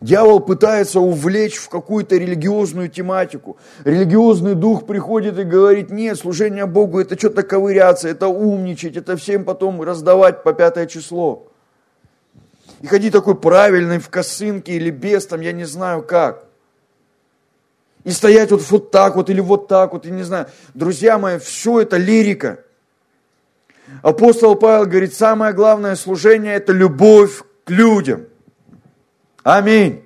Дьявол 0.00 0.40
пытается 0.40 0.98
увлечь 0.98 1.56
в 1.56 1.68
какую-то 1.68 2.16
религиозную 2.16 2.88
тематику. 2.88 3.58
Религиозный 3.84 4.54
дух 4.54 4.86
приходит 4.86 5.38
и 5.38 5.42
говорит, 5.42 5.90
нет, 5.90 6.18
служение 6.18 6.64
Богу– 6.64 7.00
это 7.00 7.18
что-то 7.18 7.42
ковыряться, 7.42 8.08
это 8.08 8.28
умничать, 8.28 8.96
это 8.96 9.18
всем 9.18 9.44
потом 9.44 9.82
раздавать 9.82 10.42
по 10.42 10.54
пятое 10.54 10.86
число. 10.86 11.48
И 12.80 12.86
ходи 12.86 13.10
такой 13.10 13.34
правильный 13.34 13.98
в 13.98 14.08
косынке 14.08 14.72
или 14.72 14.88
без, 14.88 15.26
там, 15.26 15.42
я 15.42 15.52
не 15.52 15.64
знаю 15.64 16.02
как– 16.02 16.46
и 18.04 18.10
стоять 18.10 18.50
вот, 18.50 18.62
вот 18.70 18.90
так 18.90 19.16
вот 19.16 19.30
или 19.30 19.40
вот 19.40 19.68
так 19.68 19.92
вот, 19.92 20.06
я 20.06 20.10
не 20.10 20.22
знаю. 20.22 20.46
Друзья 20.74 21.18
мои, 21.18 21.38
все 21.38 21.80
это 21.80 21.96
лирика. 21.96 22.64
Апостол 24.02 24.54
Павел 24.54 24.86
говорит, 24.86 25.14
самое 25.14 25.52
главное 25.52 25.96
служение– 25.96 26.54
это 26.56 26.72
любовь 26.72 27.42
к 27.64 27.70
людям. 27.70 28.26
Аминь. 29.42 30.04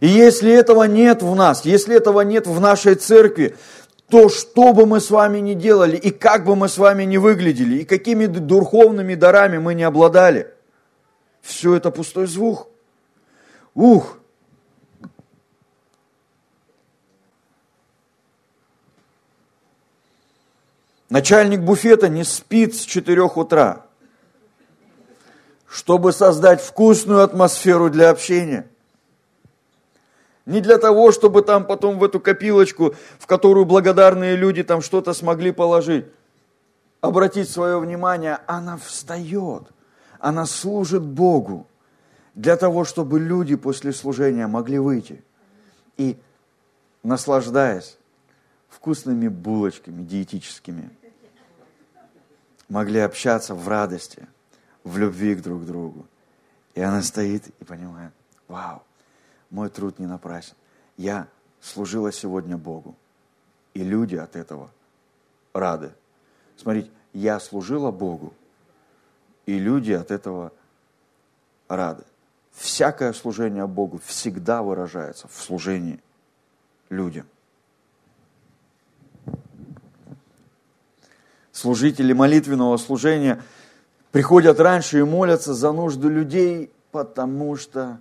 И 0.00 0.06
если 0.06 0.52
этого 0.52 0.84
нет 0.84 1.22
в 1.22 1.34
нас, 1.34 1.64
если 1.64 1.96
этого 1.96 2.20
нет 2.20 2.46
в 2.46 2.60
нашей 2.60 2.94
церкви, 2.94 3.56
то 4.08 4.28
что 4.28 4.72
бы 4.72 4.86
мы 4.86 5.00
с 5.00 5.10
вами 5.10 5.38
ни 5.38 5.54
делали, 5.54 5.96
и 5.96 6.10
как 6.10 6.44
бы 6.44 6.56
мы 6.56 6.68
с 6.68 6.78
вами 6.78 7.04
ни 7.04 7.16
выглядели, 7.16 7.78
и 7.78 7.84
какими 7.84 8.26
духовными 8.26 9.14
дарами 9.14 9.58
мы 9.58 9.74
не 9.74 9.82
обладали, 9.82 10.52
все 11.42 11.74
это 11.74 11.90
пустой 11.90 12.26
звук. 12.26 12.68
Ух, 13.74 14.17
Начальник 21.10 21.60
буфета 21.60 22.08
не 22.08 22.24
спит 22.24 22.74
с 22.74 22.80
4 22.80 23.22
утра. 23.22 23.88
чтобы 25.68 26.12
создать 26.12 26.62
вкусную 26.62 27.22
атмосферу 27.22 27.90
для 27.90 28.08
общения. 28.10 28.66
Не 30.46 30.62
для 30.62 30.78
того, 30.78 31.12
чтобы 31.12 31.42
там 31.42 31.66
потом 31.66 31.98
в 31.98 32.04
эту 32.04 32.20
копилочку, 32.20 32.94
в 33.18 33.26
которую 33.26 33.66
благодарные 33.66 34.34
люди 34.34 34.62
там 34.62 34.80
что-то 34.80 35.12
смогли 35.12 35.52
положить, 35.52 36.06
обратить 37.02 37.50
свое 37.50 37.78
внимание, 37.78 38.38
она 38.46 38.78
встает, 38.78 39.64
она 40.18 40.46
служит 40.46 41.02
Богу 41.02 41.66
для 42.34 42.56
того, 42.56 42.84
чтобы 42.84 43.20
люди 43.20 43.54
после 43.54 43.92
служения 43.92 44.46
могли 44.46 44.78
выйти 44.78 45.22
и, 45.98 46.16
наслаждаясь 47.02 47.98
вкусными 48.70 49.28
булочками 49.28 50.02
диетическими, 50.02 50.88
могли 52.68 53.00
общаться 53.00 53.54
в 53.54 53.66
радости, 53.68 54.26
в 54.84 54.98
любви 54.98 55.34
к 55.34 55.42
друг 55.42 55.64
другу. 55.64 56.06
И 56.74 56.80
она 56.80 57.02
стоит 57.02 57.48
и 57.60 57.64
понимает, 57.64 58.12
вау, 58.46 58.82
мой 59.50 59.68
труд 59.68 59.98
не 59.98 60.06
напрасен. 60.06 60.54
Я 60.96 61.28
служила 61.60 62.12
сегодня 62.12 62.56
Богу. 62.56 62.94
И 63.74 63.82
люди 63.82 64.16
от 64.16 64.36
этого 64.36 64.70
рады. 65.52 65.92
Смотрите, 66.56 66.90
я 67.12 67.38
служила 67.40 67.90
Богу, 67.90 68.34
и 69.46 69.58
люди 69.58 69.92
от 69.92 70.10
этого 70.10 70.52
рады. 71.68 72.04
Всякое 72.52 73.12
служение 73.12 73.66
Богу 73.66 74.00
всегда 74.04 74.62
выражается 74.62 75.28
в 75.28 75.34
служении 75.34 76.00
людям. 76.90 77.26
Служители 81.58 82.12
молитвенного 82.12 82.76
служения 82.76 83.42
приходят 84.12 84.60
раньше 84.60 85.00
и 85.00 85.02
молятся 85.02 85.54
за 85.54 85.72
нужды 85.72 86.06
людей, 86.06 86.70
потому 86.92 87.56
что 87.56 87.98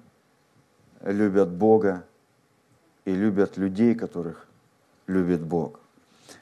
любят 1.02 1.50
Бога 1.50 2.06
и 3.06 3.16
любят 3.16 3.58
людей, 3.58 3.96
которых 3.96 4.46
любит 5.08 5.42
Бог. 5.42 5.80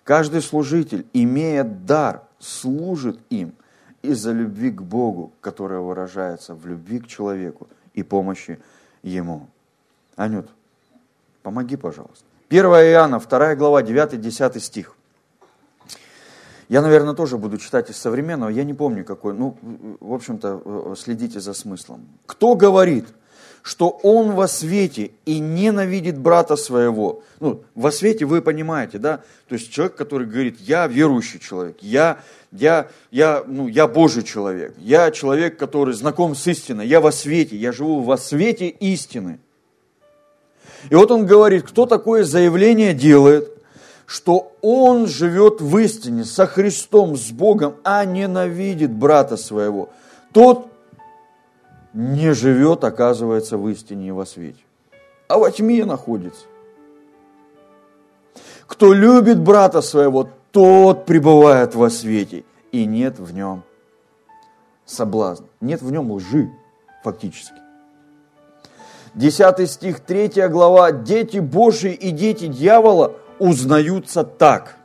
Каждый 0.03 0.41
служитель, 0.41 1.07
имея 1.13 1.63
дар, 1.63 2.23
служит 2.37 3.17
им 3.29 3.53
из-за 4.01 4.33
любви 4.33 4.71
к 4.71 4.81
Богу, 4.81 5.31
которая 5.39 5.79
выражается 5.79 6.53
в 6.53 6.67
любви 6.67 6.99
к 6.99 7.07
человеку 7.07 7.69
и 7.93 8.03
помощи 8.03 8.59
ему. 9.03 9.47
Анют, 10.17 10.49
помоги, 11.43 11.77
пожалуйста. 11.77 12.25
1 12.49 12.65
Иоанна, 12.65 13.21
2 13.21 13.55
глава, 13.55 13.83
9-10 13.83 14.59
стих. 14.59 14.94
Я, 16.69 16.81
наверное, 16.81 17.13
тоже 17.13 17.37
буду 17.37 17.57
читать 17.57 17.89
из 17.89 17.97
современного, 17.97 18.49
я 18.49 18.63
не 18.63 18.73
помню 18.73 19.05
какой. 19.05 19.33
Ну, 19.33 19.57
в 19.99 20.13
общем-то, 20.13 20.95
следите 20.97 21.39
за 21.39 21.53
смыслом. 21.53 22.07
Кто 22.25 22.55
говорит– 22.55 23.05
что 23.65 23.89
он 24.03 24.33
во 24.35 24.47
свете 24.47 25.09
и 25.25 25.39
ненавидит 25.39 26.19
брата 26.19 26.55
своего. 26.55 27.23
Ну, 27.39 27.63
во 27.73 27.91
свете 27.91 28.25
вы 28.25 28.43
понимаете, 28.43 28.99
да? 28.99 29.21
То 29.47 29.55
есть 29.55 29.71
человек, 29.71 29.95
который 29.95 30.27
говорит, 30.27 30.59
я 30.59 30.85
верующий 30.85 31.39
человек, 31.39 31.77
я, 31.81 32.19
я, 32.51 32.89
я, 33.09 33.43
ну, 33.47 33.67
я 33.67 33.87
Божий 33.87 34.21
человек, 34.21 34.75
я 34.77 35.09
человек, 35.09 35.57
который 35.57 35.95
знаком 35.95 36.35
с 36.35 36.45
истиной, 36.45 36.85
я 36.85 37.01
во 37.01 37.11
свете, 37.11 37.57
я 37.57 37.71
живу 37.71 38.01
во 38.01 38.19
свете 38.19 38.67
истины. 38.67 39.39
И 40.91 40.93
вот 40.93 41.09
он 41.09 41.25
говорит, 41.25 41.63
кто 41.63 41.87
такое 41.87 42.23
заявление 42.23 42.93
делает, 42.93 43.54
что 44.05 44.53
он 44.61 45.07
живет 45.07 45.61
в 45.61 45.77
истине 45.77 46.25
со 46.25 46.45
Христом, 46.45 47.15
с 47.15 47.31
Богом, 47.31 47.75
а 47.83 48.05
ненавидит 48.05 48.91
брата 48.91 49.37
своего. 49.37 49.89
Тот 50.31 50.67
не 51.93 52.33
живет, 52.33 52.83
оказывается, 52.83 53.57
в 53.57 53.67
истине 53.69 54.09
и 54.09 54.11
во 54.11 54.25
свете, 54.25 54.61
а 55.27 55.37
во 55.37 55.49
тьме 55.49 55.85
находится. 55.85 56.45
Кто 58.67 58.93
любит 58.93 59.39
брата 59.39 59.81
своего, 59.81 60.29
тот 60.51 61.05
пребывает 61.05 61.75
во 61.75 61.89
свете, 61.89 62.43
и 62.71 62.85
нет 62.85 63.19
в 63.19 63.33
нем 63.33 63.63
соблазна, 64.85 65.47
нет 65.61 65.81
в 65.81 65.91
нем 65.91 66.11
лжи, 66.11 66.51
фактически. 67.03 67.55
Десятый 69.13 69.67
стих, 69.67 70.01
третья 70.01 70.49
глава. 70.49 70.91
Дети 70.91 71.37
Божьи 71.37 71.93
и 71.93 72.11
дети 72.11 72.47
дьявола 72.47 73.15
узнаются 73.39 74.23
так. 74.23 74.77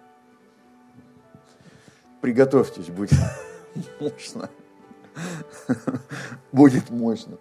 Приготовьтесь, 2.21 2.87
будет 2.87 3.13
мощно. 4.01 4.51
Будет 6.53 6.91
мощно. 6.91 7.37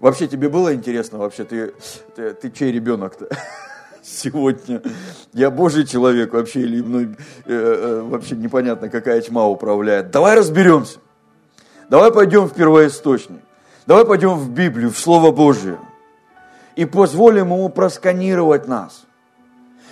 Вообще, 0.00 0.28
тебе 0.28 0.48
было 0.48 0.74
интересно, 0.74 1.18
вообще, 1.18 1.44
ты, 1.44 1.74
ты, 2.14 2.34
ты 2.34 2.50
чей 2.50 2.72
ребенок-то 2.72 3.28
сегодня? 4.02 4.82
Я 5.32 5.50
божий 5.50 5.86
человек 5.86 6.32
вообще, 6.32 6.60
или 6.60 6.82
мной 6.82 7.16
э, 7.44 7.52
э, 7.52 8.00
вообще 8.02 8.36
непонятно, 8.36 8.88
какая 8.88 9.20
тьма 9.20 9.46
управляет. 9.46 10.10
Давай 10.10 10.36
разберемся. 10.36 10.98
Давай 11.88 12.12
пойдем 12.12 12.44
в 12.44 12.54
первоисточник. 12.54 13.40
Давай 13.86 14.04
пойдем 14.04 14.34
в 14.34 14.50
Библию, 14.50 14.90
в 14.90 14.98
Слово 14.98 15.30
Божие. 15.30 15.78
И 16.74 16.84
позволим 16.84 17.46
ему 17.46 17.68
просканировать 17.68 18.66
нас. 18.66 19.06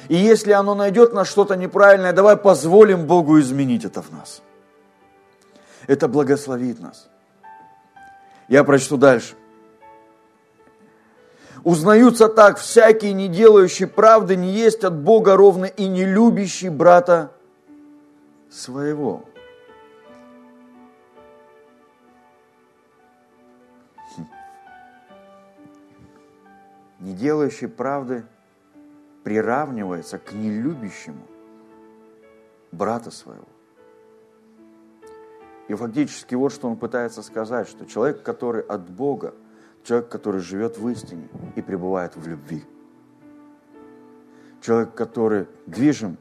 И 0.08 0.16
если 0.16 0.52
оно 0.52 0.74
найдет 0.74 1.12
нас 1.12 1.28
что-то 1.28 1.56
неправильное, 1.56 2.12
давай 2.12 2.36
позволим 2.36 3.06
Богу 3.06 3.40
изменить 3.40 3.84
это 3.84 4.02
в 4.02 4.12
нас. 4.12 4.42
Это 5.86 6.08
благословит 6.08 6.80
нас. 6.80 7.08
Я 8.48 8.64
прочту 8.64 8.96
дальше. 8.96 9.34
Узнаются 11.62 12.28
так, 12.28 12.58
всякий, 12.58 13.14
не 13.14 13.28
делающий 13.28 13.86
правды, 13.86 14.36
не 14.36 14.52
есть 14.52 14.84
от 14.84 14.94
Бога 14.94 15.34
ровно 15.34 15.64
и 15.64 15.86
не 15.86 16.04
любящий 16.04 16.68
брата 16.68 17.32
своего. 18.50 19.24
Хм. 24.16 24.26
Не 27.00 27.14
делающий 27.14 27.68
правды 27.68 28.24
приравнивается 29.24 30.18
к 30.18 30.32
нелюбящему 30.32 31.26
брата 32.70 33.10
своего. 33.10 33.48
И 35.66 35.74
фактически 35.74 36.34
вот 36.34 36.52
что 36.52 36.68
он 36.68 36.76
пытается 36.76 37.22
сказать, 37.22 37.68
что 37.68 37.86
человек, 37.86 38.22
который 38.22 38.62
от 38.62 38.88
Бога, 38.88 39.34
человек, 39.82 40.10
который 40.10 40.42
живет 40.42 40.76
в 40.76 40.86
истине 40.90 41.28
и 41.56 41.62
пребывает 41.62 42.16
в 42.16 42.28
любви, 42.28 42.62
человек, 44.60 44.94
который 44.94 45.46
движим 45.66 46.18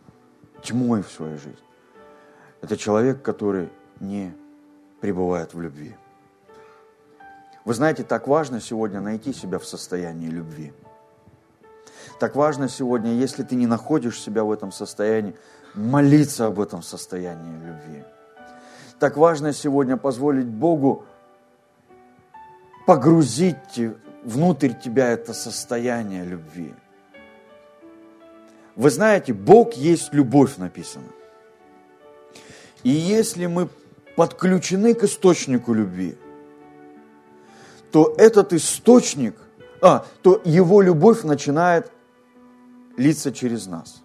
тьмой 0.62 1.04
в 1.04 1.12
своей 1.12 1.36
жизни, 1.36 1.58
это 2.62 2.78
человек, 2.78 3.22
который 3.22 3.70
не 4.00 4.34
пребывает 5.02 5.54
в 5.54 5.60
любви. 5.60 5.98
Вы 7.66 7.74
знаете, 7.74 8.04
так 8.04 8.28
важно 8.28 8.62
сегодня 8.62 9.02
найти 9.02 9.34
себя 9.34 9.60
в 9.60 9.66
состоянии 9.66 10.30
любви. 10.30 10.72
Так 12.20 12.36
важно 12.36 12.70
сегодня, 12.70 13.14
если 13.14 13.44
ты 13.44 13.56
не 13.56 13.68
находишь 13.68 14.22
себя 14.22 14.44
в 14.44 14.52
этом 14.52 14.72
состоянии, 14.72 15.36
молиться 15.74 16.48
об 16.48 16.60
этом 16.60 16.82
состоянии 16.82 17.54
любви 17.66 18.04
так 19.04 19.18
важно 19.18 19.52
сегодня 19.52 19.98
позволить 19.98 20.46
Богу 20.46 21.04
погрузить 22.88 23.58
внутрь 24.24 24.72
тебя 24.82 25.10
это 25.10 25.34
состояние 25.34 26.24
любви. 26.24 26.74
Вы 28.78 28.90
знаете, 28.90 29.34
Бог 29.34 29.74
есть 29.74 30.14
любовь 30.14 30.56
написано. 30.56 31.10
И 32.84 32.92
если 32.92 33.46
мы 33.48 33.68
подключены 34.16 34.94
к 34.94 35.04
источнику 35.04 35.74
любви, 35.74 36.18
то 37.92 38.16
этот 38.18 38.54
источник, 38.54 39.36
а, 39.84 40.06
то 40.22 40.42
его 40.44 40.82
любовь 40.82 41.24
начинает 41.24 41.92
литься 42.98 43.32
через 43.32 43.68
нас. 43.68 44.02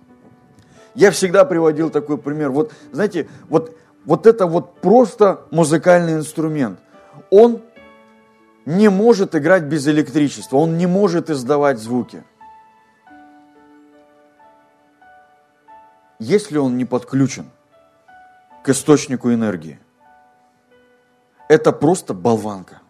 Я 0.95 1.11
всегда 1.11 1.45
приводил 1.45 1.91
такой 1.91 2.19
пример. 2.19 2.51
Вот, 2.51 2.73
знаете, 2.93 3.29
вот 3.49 3.75
вот 4.09 4.27
это 4.27 4.47
вот 4.47 4.81
просто 4.81 5.43
музыкальный 5.51 6.15
инструмент. 6.15 6.81
Он 7.31 7.61
не 8.65 8.89
может 8.89 9.35
играть 9.35 9.65
без 9.65 9.87
электричества, 9.87 10.57
он 10.57 10.79
не 10.79 10.87
может 10.87 11.29
издавать 11.29 11.79
звуки. 11.79 12.25
Если 16.19 16.57
он 16.57 16.79
не 16.79 16.87
подключен 16.87 17.51
к 18.65 18.71
источнику 18.71 19.31
энергии, 19.31 19.79
это 21.49 21.71
просто 21.73 22.15
болванка. 22.15 22.81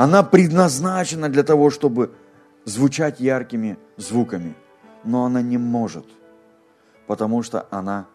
Она 0.00 0.22
предназначена 0.22 1.28
для 1.28 1.42
того, 1.42 1.68
чтобы 1.68 2.14
звучать 2.64 3.20
яркими 3.20 3.76
звуками, 3.98 4.54
но 5.04 5.26
она 5.26 5.42
не 5.42 5.58
может, 5.58 6.06
потому 7.06 7.42
что 7.42 7.66
она 7.70 8.06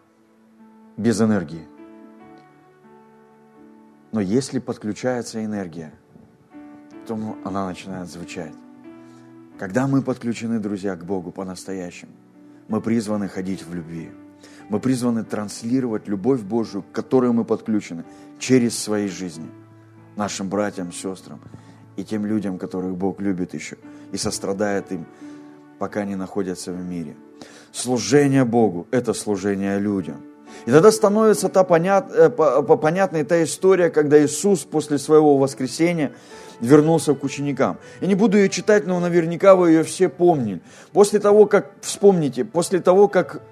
без 0.96 1.20
энергии. 1.20 1.64
Но 4.10 4.20
если 4.20 4.58
подключается 4.58 5.44
энергия, 5.44 5.92
то 7.06 7.14
она 7.44 7.66
начинает 7.66 8.08
звучать. 8.08 8.54
Когда 9.56 9.86
мы 9.86 10.02
подключены, 10.02 10.58
друзья, 10.58 10.96
к 10.96 11.04
Богу 11.04 11.30
по-настоящему, 11.30 12.10
мы 12.66 12.80
призваны 12.80 13.28
ходить 13.28 13.64
в 13.64 13.72
любви. 13.72 14.10
Мы 14.70 14.80
призваны 14.80 15.22
транслировать 15.22 16.08
любовь 16.08 16.40
Божию, 16.40 16.82
к 16.82 16.90
которой 16.90 17.30
мы 17.30 17.44
подключены, 17.44 18.04
через 18.40 18.76
свои 18.76 19.06
жизни, 19.06 19.48
нашим 20.16 20.48
братьям, 20.48 20.90
сестрам 20.90 21.40
и 21.96 22.04
тем 22.04 22.26
людям, 22.26 22.58
которых 22.58 22.96
Бог 22.96 23.20
любит 23.20 23.54
еще 23.54 23.76
и 24.12 24.16
сострадает 24.16 24.92
им, 24.92 25.06
пока 25.78 26.00
они 26.00 26.16
находятся 26.16 26.72
в 26.72 26.82
мире. 26.82 27.16
Служение 27.72 28.44
Богу– 28.44 28.86
это 28.90 29.14
служение 29.14 29.78
людям. 29.78 30.22
И 30.64 30.70
тогда 30.70 30.90
становится 30.90 31.48
та 31.48 31.64
понят, 31.64 32.10
э, 32.10 32.30
понятной 32.30 33.24
та 33.24 33.42
история, 33.42 33.90
когда 33.90 34.22
Иисус 34.24 34.60
после 34.60 34.98
своего 34.98 35.36
воскресения 35.36 36.12
вернулся 36.60 37.14
к 37.14 37.22
ученикам. 37.24 37.78
Я 38.00 38.06
не 38.06 38.14
буду 38.14 38.38
ее 38.38 38.48
читать, 38.48 38.86
но 38.86 38.98
наверняка 39.00 39.54
вы 39.54 39.70
ее 39.72 39.82
все 39.82 40.08
помнили. 40.08 40.60
После 40.92 41.20
того, 41.20 41.46
как, 41.46 41.72
вспомните, 41.82 42.44
после 42.44 42.80
того, 42.80 43.08
как 43.08 43.42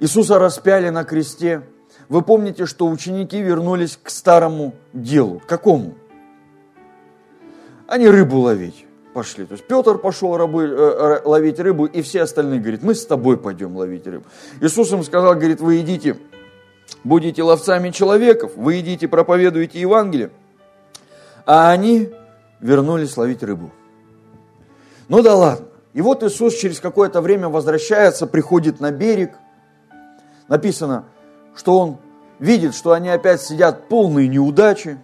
Иисуса 0.00 0.38
распяли 0.38 0.88
на 0.88 1.04
кресте, 1.04 1.62
вы 2.08 2.22
помните, 2.22 2.66
что 2.66 2.88
ученики 2.88 3.40
вернулись 3.40 3.98
к 4.02 4.10
старому 4.10 4.74
делу. 4.92 5.40
К 5.40 5.46
какому? 5.46 5.94
Они 7.90 8.08
рыбу 8.08 8.38
ловить 8.38 8.86
пошли. 9.12 9.44
То 9.44 9.54
есть 9.54 9.66
Петр 9.66 9.98
пошел 9.98 10.36
рабы, 10.36 10.62
э, 10.62 11.22
ловить 11.24 11.58
рыбу, 11.58 11.86
и 11.86 12.02
все 12.02 12.22
остальные 12.22 12.60
говорят, 12.60 12.84
мы 12.84 12.94
с 12.94 13.04
тобой 13.04 13.36
пойдем 13.36 13.76
ловить 13.76 14.06
рыбу. 14.06 14.24
Иисус 14.60 14.92
им 14.92 15.02
сказал, 15.02 15.34
говорит, 15.34 15.60
вы 15.60 15.80
идите, 15.80 16.16
будете 17.02 17.42
ловцами 17.42 17.90
человеков, 17.90 18.52
вы 18.54 18.78
идите, 18.78 19.08
проповедуете 19.08 19.80
Евангелие. 19.80 20.30
А 21.46 21.72
они 21.72 22.10
вернулись 22.60 23.16
ловить 23.16 23.42
рыбу. 23.42 23.72
Ну 25.08 25.20
да 25.20 25.34
ладно. 25.34 25.66
И 25.92 26.00
вот 26.00 26.22
Иисус 26.22 26.54
через 26.54 26.78
какое-то 26.78 27.20
время 27.20 27.48
возвращается, 27.48 28.28
приходит 28.28 28.78
на 28.78 28.92
берег. 28.92 29.32
Написано, 30.46 31.06
что 31.56 31.76
он 31.76 31.98
видит, 32.38 32.76
что 32.76 32.92
они 32.92 33.08
опять 33.08 33.42
сидят 33.42 33.88
полные 33.88 34.28
неудачи. 34.28 34.96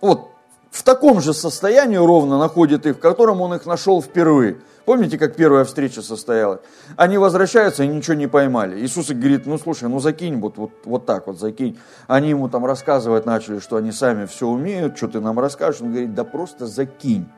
Вот 0.00 0.30
в 0.74 0.82
таком 0.82 1.20
же 1.20 1.32
состоянии 1.34 1.94
ровно 1.94 2.36
находит 2.36 2.84
их, 2.84 2.96
в 2.96 2.98
котором 2.98 3.40
он 3.40 3.54
их 3.54 3.64
нашел 3.64 4.02
впервые. 4.02 4.56
Помните, 4.84 5.18
как 5.18 5.36
первая 5.36 5.64
встреча 5.64 6.02
состоялась? 6.02 6.58
Они 6.96 7.16
возвращаются 7.16 7.84
и 7.84 7.86
ничего 7.86 8.14
не 8.14 8.26
поймали. 8.26 8.84
Иисус 8.84 9.08
говорит, 9.08 9.46
ну 9.46 9.56
слушай, 9.56 9.88
ну 9.88 10.00
закинь, 10.00 10.40
вот, 10.40 10.58
вот, 10.58 10.72
вот 10.84 11.06
так 11.06 11.28
вот 11.28 11.38
закинь. 11.38 11.78
Они 12.08 12.30
ему 12.30 12.48
там 12.48 12.66
рассказывать 12.66 13.24
начали, 13.24 13.60
что 13.60 13.76
они 13.76 13.92
сами 13.92 14.26
все 14.26 14.48
умеют, 14.48 14.96
что 14.96 15.06
ты 15.06 15.20
нам 15.20 15.38
расскажешь. 15.38 15.80
Он 15.80 15.92
говорит, 15.92 16.12
да 16.12 16.24
просто 16.24 16.66
закинь. 16.66 17.28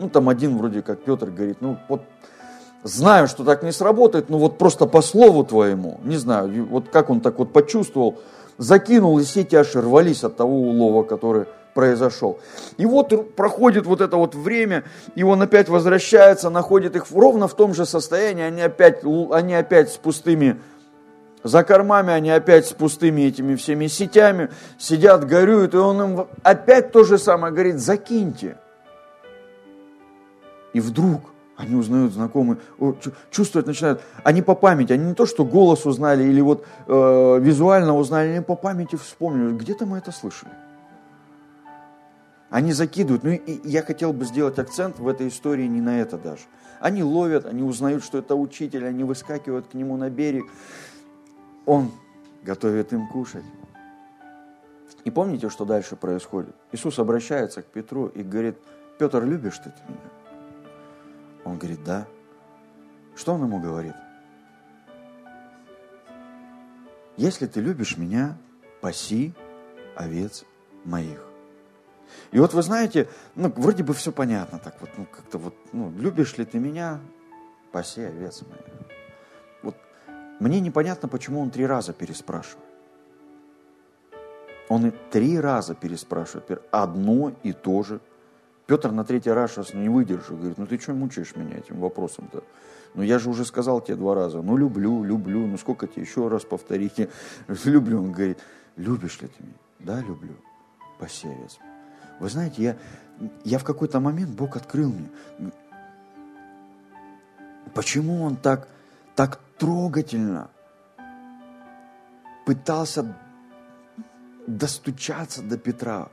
Ну 0.00 0.08
там 0.08 0.28
один 0.28 0.58
вроде 0.58 0.82
как 0.82 1.04
Петр 1.04 1.30
говорит, 1.30 1.58
ну 1.60 1.78
вот 1.88 2.02
знаю, 2.82 3.28
что 3.28 3.44
так 3.44 3.62
не 3.62 3.70
сработает, 3.70 4.28
но 4.28 4.38
вот 4.38 4.58
просто 4.58 4.86
по 4.86 5.02
слову 5.02 5.44
твоему, 5.44 6.00
не 6.02 6.16
знаю, 6.16 6.66
вот 6.66 6.88
как 6.88 7.10
он 7.10 7.20
так 7.20 7.38
вот 7.38 7.52
почувствовал, 7.52 8.18
закинул, 8.58 9.20
и 9.20 9.22
сети 9.22 9.54
аж 9.54 9.72
рвались 9.76 10.24
от 10.24 10.36
того 10.36 10.62
улова, 10.62 11.04
который 11.04 11.46
произошел. 11.76 12.40
И 12.78 12.86
вот 12.86 13.36
проходит 13.36 13.84
вот 13.84 14.00
это 14.00 14.16
вот 14.16 14.34
время, 14.34 14.84
и 15.14 15.22
он 15.22 15.42
опять 15.42 15.68
возвращается, 15.68 16.48
находит 16.48 16.96
их 16.96 17.04
ровно 17.12 17.48
в 17.48 17.54
том 17.54 17.74
же 17.74 17.84
состоянии, 17.84 18.42
они 18.42 18.62
опять, 18.62 19.04
они 19.04 19.54
опять 19.54 19.92
с 19.92 19.96
пустыми 19.98 20.56
за 21.44 21.62
кормами, 21.64 22.12
они 22.14 22.30
опять 22.30 22.66
с 22.66 22.72
пустыми 22.72 23.20
этими 23.20 23.56
всеми 23.56 23.88
сетями, 23.88 24.48
сидят, 24.78 25.26
горюют, 25.26 25.74
и 25.74 25.76
он 25.76 26.02
им 26.02 26.26
опять 26.42 26.92
то 26.92 27.04
же 27.04 27.18
самое 27.18 27.52
говорит, 27.52 27.78
закиньте. 27.78 28.56
И 30.72 30.80
вдруг 30.80 31.20
они 31.58 31.74
узнают 31.76 32.14
знакомые, 32.14 32.58
чувствовать 33.30 33.66
начинают. 33.66 34.00
Они 34.24 34.40
по 34.40 34.54
памяти, 34.54 34.94
они 34.94 35.08
не 35.08 35.14
то, 35.14 35.26
что 35.26 35.44
голос 35.44 35.84
узнали 35.84 36.24
или 36.24 36.40
вот 36.40 36.64
э, 36.86 37.38
визуально 37.40 37.94
узнали, 37.94 38.28
они 38.28 38.40
по 38.40 38.56
памяти 38.56 38.96
вспомнили, 38.96 39.54
где-то 39.54 39.84
мы 39.84 39.98
это 39.98 40.10
слышали. 40.10 40.52
Они 42.50 42.72
закидывают. 42.72 43.24
Ну 43.24 43.30
и 43.30 43.68
я 43.68 43.82
хотел 43.82 44.12
бы 44.12 44.24
сделать 44.24 44.58
акцент 44.58 44.98
в 44.98 45.08
этой 45.08 45.28
истории 45.28 45.66
не 45.66 45.80
на 45.80 46.00
это 46.00 46.16
даже. 46.18 46.42
Они 46.80 47.02
ловят, 47.02 47.46
они 47.46 47.62
узнают, 47.62 48.04
что 48.04 48.18
это 48.18 48.34
учитель, 48.34 48.86
они 48.86 49.04
выскакивают 49.04 49.66
к 49.68 49.74
нему 49.74 49.96
на 49.96 50.10
берег. 50.10 50.44
Он 51.64 51.90
готовит 52.42 52.92
им 52.92 53.08
кушать. 53.08 53.44
И 55.04 55.10
помните, 55.10 55.48
что 55.50 55.64
дальше 55.64 55.96
происходит? 55.96 56.54
Иисус 56.72 56.98
обращается 56.98 57.62
к 57.62 57.66
Петру 57.66 58.06
и 58.06 58.22
говорит, 58.22 58.56
Петр, 58.98 59.24
любишь 59.24 59.58
ты 59.58 59.72
меня? 59.88 59.98
Он 61.44 61.58
говорит, 61.58 61.82
да. 61.84 62.06
Что 63.14 63.34
он 63.34 63.42
ему 63.44 63.60
говорит? 63.60 63.94
Если 67.16 67.46
ты 67.46 67.60
любишь 67.60 67.96
меня, 67.96 68.36
паси 68.80 69.32
овец 69.94 70.44
моих. 70.84 71.25
И 72.32 72.38
вот 72.38 72.54
вы 72.54 72.62
знаете, 72.62 73.08
ну, 73.34 73.52
вроде 73.56 73.82
бы 73.82 73.94
все 73.94 74.12
понятно 74.12 74.58
так 74.58 74.80
вот, 74.80 74.90
ну, 74.96 75.06
как-то 75.06 75.38
вот, 75.38 75.54
ну, 75.72 75.92
любишь 75.98 76.36
ли 76.38 76.44
ты 76.44 76.58
меня, 76.58 77.00
паси 77.72 78.02
овец 78.02 78.42
моих. 78.42 78.64
Вот 79.62 79.76
мне 80.40 80.60
непонятно, 80.60 81.08
почему 81.08 81.40
он 81.40 81.50
три 81.50 81.66
раза 81.66 81.92
переспрашивает. 81.92 82.64
Он 84.68 84.86
и 84.86 84.92
три 85.10 85.38
раза 85.38 85.74
переспрашивает, 85.74 86.62
одно 86.70 87.32
и 87.42 87.52
то 87.52 87.82
же. 87.82 88.00
Петр 88.66 88.90
на 88.90 89.04
третий 89.04 89.30
раз 89.30 89.52
сейчас 89.52 89.74
не 89.74 89.88
выдержал, 89.88 90.36
говорит, 90.36 90.58
ну 90.58 90.66
ты 90.66 90.78
что 90.78 90.92
мучаешь 90.92 91.36
меня 91.36 91.58
этим 91.58 91.78
вопросом-то? 91.78 92.42
Ну 92.94 93.02
я 93.02 93.18
же 93.18 93.30
уже 93.30 93.44
сказал 93.44 93.80
тебе 93.80 93.96
два 93.96 94.14
раза, 94.14 94.42
ну 94.42 94.56
люблю, 94.56 95.04
люблю, 95.04 95.46
ну 95.46 95.56
сколько 95.56 95.86
тебе 95.86 96.02
еще 96.02 96.26
раз 96.26 96.44
повторите, 96.44 97.10
люблю. 97.64 98.02
Он 98.02 98.10
говорит, 98.10 98.38
любишь 98.76 99.20
ли 99.20 99.28
ты 99.28 99.42
меня? 99.42 99.54
Да, 99.78 100.00
люблю. 100.00 100.34
Паси 100.98 101.28
овец. 101.28 101.58
Вы 102.18 102.28
знаете, 102.30 102.62
я, 102.62 102.76
я 103.44 103.58
в 103.58 103.64
какой-то 103.64 104.00
момент 104.00 104.30
Бог 104.30 104.56
открыл 104.56 104.92
мне, 104.92 105.52
почему 107.74 108.22
Он 108.22 108.36
так, 108.36 108.68
так 109.14 109.40
трогательно 109.58 110.50
пытался 112.46 113.16
достучаться 114.46 115.42
до 115.42 115.58
Петра. 115.58 116.08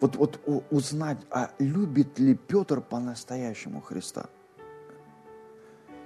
Вот, 0.00 0.16
вот 0.16 0.40
узнать, 0.70 1.18
а 1.30 1.50
любит 1.58 2.18
ли 2.18 2.34
Петр 2.34 2.80
по-настоящему 2.80 3.80
Христа. 3.80 4.26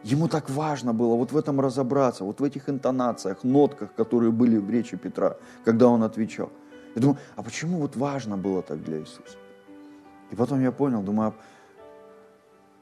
Ему 0.05 0.29
так 0.29 0.49
важно 0.49 0.95
было 0.95 1.17
вот 1.17 1.33
в 1.33 1.37
этом 1.37 1.61
разобраться, 1.61 2.23
вот 2.23 2.39
в 2.39 2.45
этих 2.45 2.69
интонациях, 2.69 3.43
нотках, 3.43 3.93
которые 3.95 4.31
были 4.31 4.57
в 4.57 4.71
речи 4.71 4.97
Петра, 4.97 5.37
когда 5.65 5.89
он 5.89 6.05
отвечал– 6.05 6.53
я 6.95 7.03
думаю, 7.03 7.19
а 7.37 7.43
почему 7.43 7.79
вот 7.79 7.97
важно 7.97 8.37
было 8.37 8.63
так 8.63 8.83
для 8.83 8.99
Иисуса? 8.99 9.37
И 10.31 10.37
потом 10.37 10.61
я 10.61 10.73
понял, 10.73 11.03
думаю, 11.03 11.35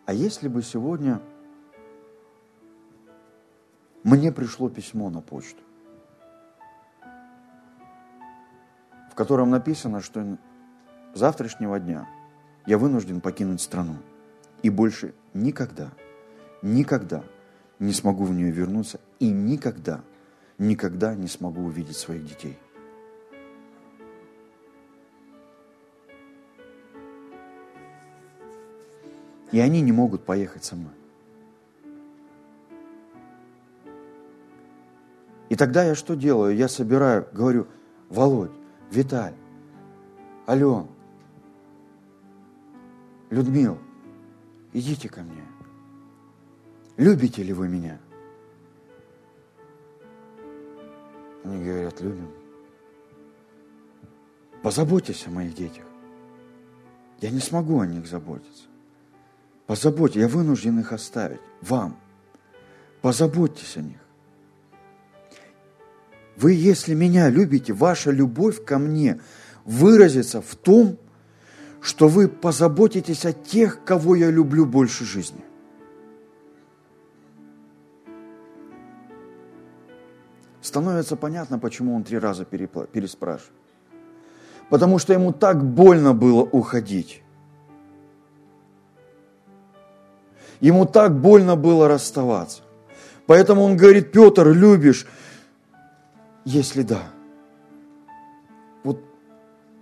а 0.04 0.12
если 0.12 0.48
бы 0.48 0.62
сегодня 0.62 1.20
мне 4.04 4.30
пришло 4.30 4.68
письмо 4.68 5.10
на 5.10 5.20
почту, 5.20 5.60
в 9.10 9.14
котором 9.14 9.50
написано, 9.50 10.00
что 10.00 10.38
завтрашнего 11.14 11.80
дня 11.80 12.08
я 12.66 12.78
вынужден 12.78 13.20
покинуть 13.20 13.60
страну 13.60 13.96
и 14.62 14.70
больше 14.70 15.14
никогда, 15.34 15.90
никогда 16.62 17.24
не 17.78 17.92
смогу 17.92 18.24
в 18.24 18.32
нее 18.32 18.50
вернуться 18.50 19.00
и 19.18 19.28
никогда, 19.28 20.02
никогда 20.58 21.14
не 21.14 21.28
смогу 21.28 21.62
увидеть 21.62 21.96
своих 21.96 22.24
детей. 22.24 22.58
И 29.56 29.58
они 29.58 29.80
не 29.80 29.90
могут 29.90 30.22
поехать 30.22 30.64
со 30.64 30.76
мной. 30.76 30.92
И 35.48 35.56
тогда 35.56 35.82
я 35.82 35.94
что 35.94 36.14
делаю? 36.14 36.54
Я 36.54 36.68
собираю, 36.68 37.26
говорю, 37.32 37.66
Володь, 38.10 38.50
Виталь, 38.90 39.32
Ален, 40.46 40.86
Людмил, 43.30 43.78
идите 44.74 45.08
ко 45.08 45.22
мне. 45.22 45.42
Любите 46.98 47.42
ли 47.42 47.54
вы 47.54 47.66
меня? 47.66 47.98
Они 51.44 51.64
говорят, 51.64 51.98
любим. 52.02 52.28
Позаботьтесь 54.62 55.26
о 55.26 55.30
моих 55.30 55.54
детях. 55.54 55.86
Я 57.22 57.30
не 57.30 57.40
смогу 57.40 57.80
о 57.80 57.86
них 57.86 58.06
заботиться. 58.06 58.64
Позаботьтесь, 59.66 60.20
я 60.20 60.28
вынужден 60.28 60.78
их 60.78 60.92
оставить 60.92 61.40
вам. 61.60 61.98
Позаботьтесь 63.02 63.76
о 63.76 63.80
них. 63.80 63.98
вы, 66.36 66.52
если 66.52 66.94
меня 66.94 67.30
любите, 67.30 67.72
ваша 67.72 68.10
любовь 68.10 68.64
ко 68.64 68.78
мне 68.78 69.20
выразится 69.64 70.40
в 70.40 70.54
том, 70.54 70.98
что 71.80 72.08
вы 72.08 72.28
позаботитесь 72.28 73.24
о 73.24 73.32
тех, 73.32 73.84
кого 73.84 74.14
я 74.14 74.30
люблю 74.30 74.66
больше 74.66 75.04
жизни. 75.04 75.44
Становится 80.60 81.16
понятно, 81.16 81.58
почему 81.58 81.94
он 81.94 82.02
три 82.02 82.18
раза 82.18 82.44
переспрашивает. 82.44 83.52
Потому 84.68 84.98
что 84.98 85.12
ему 85.12 85.32
так 85.32 85.64
больно 85.64 86.12
было 86.12 86.42
уходить. 86.42 87.22
Ему 90.60 90.86
так 90.86 91.18
больно 91.20 91.56
было 91.56 91.88
расставаться. 91.88 92.62
Поэтому 93.26 93.62
он 93.62 93.76
говорит, 93.76 94.12
Петр, 94.12 94.48
любишь? 94.52 95.06
Если 96.44 96.82
да, 96.82 97.02
вот 98.84 99.00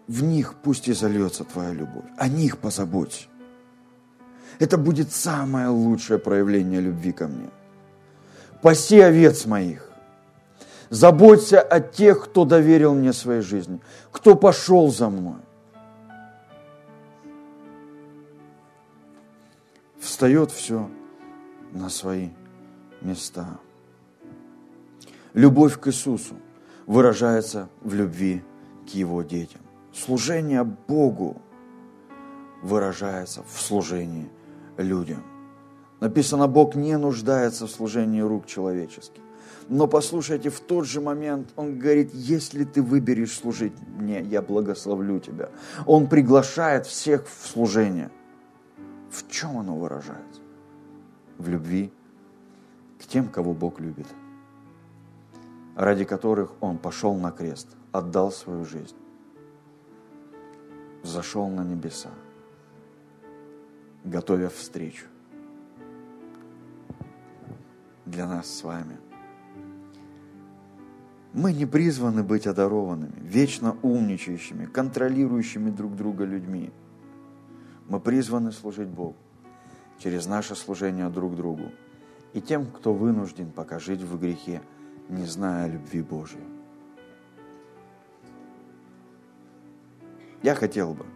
в 0.08 0.22
них 0.22 0.54
пусть 0.62 0.88
и 0.88 0.94
зальется 0.94 1.44
твоя 1.44 1.72
любовь. 1.72 2.04
О 2.16 2.28
них 2.28 2.58
позаботься. 2.58 3.26
Это 4.58 4.78
будет 4.78 5.12
самое 5.12 5.68
лучшее 5.68 6.18
проявление 6.18 6.80
любви 6.80 7.12
ко 7.12 7.28
мне. 7.28 7.50
Паси 8.62 9.00
овец 9.00 9.46
моих. 9.46 9.90
Заботься 10.90 11.60
о 11.60 11.80
тех, 11.80 12.24
кто 12.24 12.44
доверил 12.44 12.94
мне 12.94 13.12
своей 13.12 13.42
жизни, 13.42 13.80
кто 14.10 14.36
пошел 14.36 14.90
за 14.90 15.10
мной. 15.10 15.40
Встает 20.04 20.50
все 20.50 20.90
на 21.72 21.88
свои 21.88 22.28
места. 23.00 23.58
Любовь 25.32 25.80
к 25.80 25.88
Иисусу 25.88 26.34
выражается 26.86 27.70
в 27.80 27.94
любви 27.94 28.44
к 28.86 28.90
Его 28.90 29.22
детям. 29.22 29.62
Служение 29.94 30.62
Богу 30.62 31.40
выражается 32.62 33.42
в 33.44 33.58
служении 33.58 34.28
людям. 34.76 35.22
Написано, 36.00 36.48
Бог 36.48 36.74
не 36.74 36.98
нуждается 36.98 37.66
в 37.66 37.70
служении 37.70 38.20
рук 38.20 38.44
человеческих. 38.44 39.22
Но 39.70 39.86
послушайте, 39.86 40.50
в 40.50 40.60
тот 40.60 40.84
же 40.84 41.00
момент 41.00 41.48
Он 41.56 41.78
говорит, 41.78 42.12
если 42.12 42.64
ты 42.64 42.82
выберешь 42.82 43.32
служить 43.32 43.72
мне, 43.96 44.20
я 44.20 44.42
благословлю 44.42 45.18
тебя. 45.18 45.48
Он 45.86 46.08
приглашает 46.08 46.84
всех 46.84 47.26
в 47.26 47.48
служение. 47.48 48.10
В 49.14 49.30
чем 49.30 49.58
оно 49.58 49.78
выражается? 49.78 50.40
В 51.38 51.48
любви 51.48 51.90
к 53.00 53.06
тем, 53.06 53.28
кого 53.28 53.54
Бог 53.54 53.80
любит– 53.80 54.06
ради 55.74 56.04
которых 56.04 56.52
Он 56.60 56.78
пошел 56.78 57.14
на 57.14 57.30
крест, 57.30 57.68
отдал 57.92 58.30
свою 58.30 58.64
жизнь, 58.64 58.96
зашел 61.02 61.48
на 61.48 61.64
небеса, 61.64 62.10
готовя 64.04 64.48
встречу 64.48 65.06
для 68.06 68.26
нас 68.26 68.46
с 68.46 68.62
вами. 68.62 68.98
Мы 71.32 71.52
не 71.52 71.66
призваны 71.66 72.22
быть 72.22 72.46
одарованными, 72.46 73.18
вечно 73.20 73.76
умничающими, 73.82 74.66
контролирующими 74.66 75.70
друг 75.70 75.96
друга 75.96 76.24
людьми. 76.24 76.70
Мы 77.88 78.00
призваны 78.00 78.52
служить 78.52 78.88
Богу 78.88 79.16
через 79.98 80.26
наше 80.26 80.54
служение 80.54 81.08
друг 81.08 81.36
другу 81.36 81.70
и 82.32 82.40
тем, 82.40 82.66
кто 82.66 82.92
вынужден 82.94 83.50
пока 83.50 83.78
жить 83.78 84.00
в 84.00 84.18
грехе– 84.18 84.62
не 85.08 85.26
зная 85.26 85.68
любви 85.68 86.02
Божией. 86.02 86.44
Я 90.42 90.54
хотел 90.54 90.94
бы, 90.94 91.06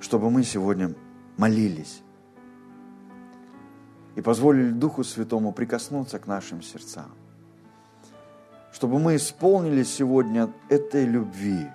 чтобы 0.00 0.30
мы 0.30 0.44
сегодня 0.44 0.94
молились 1.36 2.02
и 4.14 4.20
позволили 4.20 4.70
Духу 4.70 5.04
Святому 5.04 5.52
прикоснуться 5.52 6.18
к 6.18 6.26
нашим 6.26 6.62
сердцам, 6.62 7.10
чтобы 8.72 8.98
мы 8.98 9.16
исполнили 9.16 9.82
сегодня 9.82 10.52
этой 10.68 11.06
любви 11.06 11.66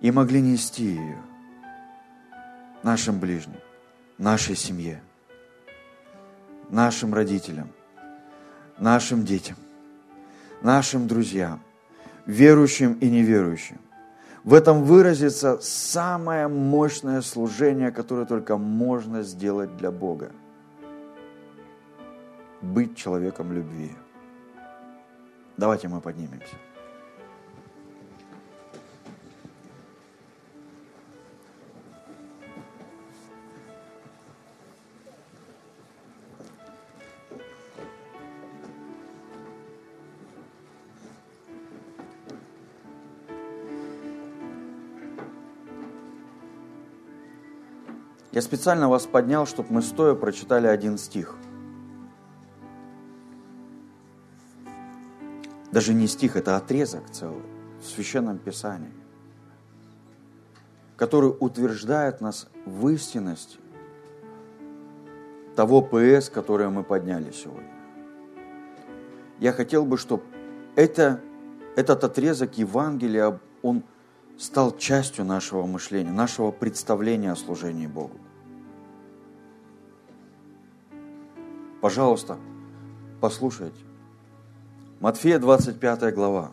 и 0.00 0.10
могли 0.10 0.40
нести 0.40 0.84
ее 0.84 1.18
нашим 2.82 3.18
ближним, 3.18 3.60
нашей 4.18 4.56
семье, 4.56 5.02
нашим 6.70 7.14
родителям– 7.14 7.68
нашим 8.82 9.24
детям, 9.24 9.56
нашим 10.60 11.06
друзьям, 11.06 11.60
верующим 12.26 12.94
и 12.94 13.08
неверующим. 13.08 13.78
В 14.44 14.54
этом 14.54 14.82
выразится 14.82 15.58
самое 15.60 16.48
мощное 16.48 17.20
служение, 17.20 17.92
которое 17.92 18.26
только 18.26 18.56
можно 18.56 19.22
сделать 19.22 19.76
для 19.76 19.92
Бога. 19.92 20.32
Быть 22.60 22.96
человеком 22.96 23.52
любви. 23.52 23.92
Давайте 25.56 25.86
мы 25.86 26.00
поднимемся. 26.00 26.56
Я 48.42 48.44
специально 48.44 48.88
вас 48.88 49.06
поднял, 49.06 49.46
чтобы 49.46 49.72
мы 49.72 49.82
стоя 49.82 50.16
прочитали 50.16 50.66
один 50.66 50.98
стих. 50.98 51.36
Даже 55.70 55.94
не 55.94 56.08
стих, 56.08 56.34
это 56.34 56.56
отрезок 56.56 57.08
целый 57.08 57.44
в 57.80 57.86
Священном 57.86 58.38
Писании, 58.38 58.90
который 60.96 61.32
утверждает 61.38 62.20
нас 62.20 62.48
в 62.66 62.88
истинности 62.88 63.58
того 65.54 65.80
ПС, 65.80 66.28
которое 66.28 66.68
мы 66.68 66.82
подняли 66.82 67.30
сегодня. 67.30 67.70
Я 69.38 69.52
хотел 69.52 69.84
бы, 69.84 69.96
чтобы 69.96 70.24
это, 70.74 71.20
этот 71.76 72.02
отрезок 72.02 72.58
Евангелия, 72.58 73.38
он 73.62 73.84
стал 74.36 74.76
частью 74.76 75.24
нашего 75.24 75.64
мышления, 75.64 76.10
нашего 76.10 76.50
представления 76.50 77.30
о 77.30 77.36
служении 77.36 77.86
Богу. 77.86 78.18
Пожалуйста, 81.82 82.36
послушайте. 83.20 83.80
Матфея 85.00 85.40
25 85.40 86.14
глава. 86.14 86.52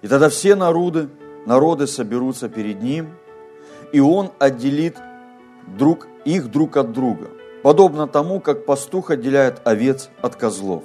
И 0.00 0.08
тогда 0.08 0.30
все 0.30 0.54
народы, 0.54 1.10
народы 1.44 1.86
соберутся 1.86 2.48
перед 2.48 2.80
Ним, 2.80 3.10
и 3.92 4.00
Он 4.00 4.30
отделит 4.38 4.96
друг, 5.66 6.08
их 6.24 6.50
друг 6.50 6.78
от 6.78 6.92
друга, 6.92 7.28
подобно 7.62 8.08
тому, 8.08 8.40
как 8.40 8.64
пастух 8.64 9.10
отделяет 9.10 9.60
овец 9.66 10.08
от 10.22 10.36
козлов. 10.36 10.84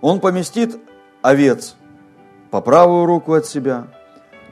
Он 0.00 0.18
поместит 0.18 0.76
овец 1.22 1.76
по 2.50 2.60
правую 2.60 3.06
руку 3.06 3.34
от 3.34 3.46
себя, 3.46 3.86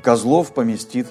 козлов 0.05 0.55
поместит 0.55 1.09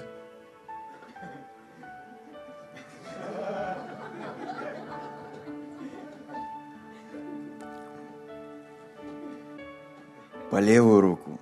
по 10.59 10.61
левую 10.61 10.99
руку. 10.99 11.39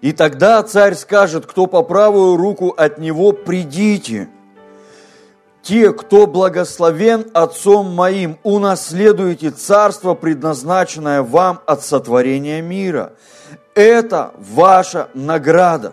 И 0.00 0.12
тогда 0.12 0.60
царь 0.64 0.94
скажет, 0.94 1.46
кто 1.46 1.66
по 1.66 1.84
правую 1.84 2.36
руку 2.36 2.70
от 2.70 2.98
него, 2.98 3.30
придите. 3.30 4.28
Те, 5.62 5.92
кто 5.92 6.26
благословен 6.26 7.30
Отцом 7.32 7.94
моим, 7.94 8.38
унаследуете 8.42 9.52
царство, 9.52 10.14
предназначенное 10.14 11.22
вам 11.22 11.60
от 11.64 11.84
сотворения 11.84 12.60
мира. 12.60 13.12
Это 13.76 14.32
ваша 14.36 15.08
награда 15.14 15.92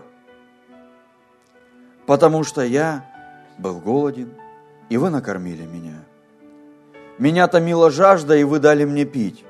потому 2.07 2.43
что 2.43 2.63
я 2.63 3.05
был 3.59 3.77
голоден, 3.79 4.33
и 4.89 4.97
вы 4.97 5.11
накормили 5.11 5.63
меня. 5.67 6.03
Меня 7.19 7.47
томила 7.47 7.91
жажда, 7.91 8.35
и 8.35 8.43
вы 8.43 8.57
дали 8.57 8.83
мне 8.83 9.05
пить. 9.05 9.45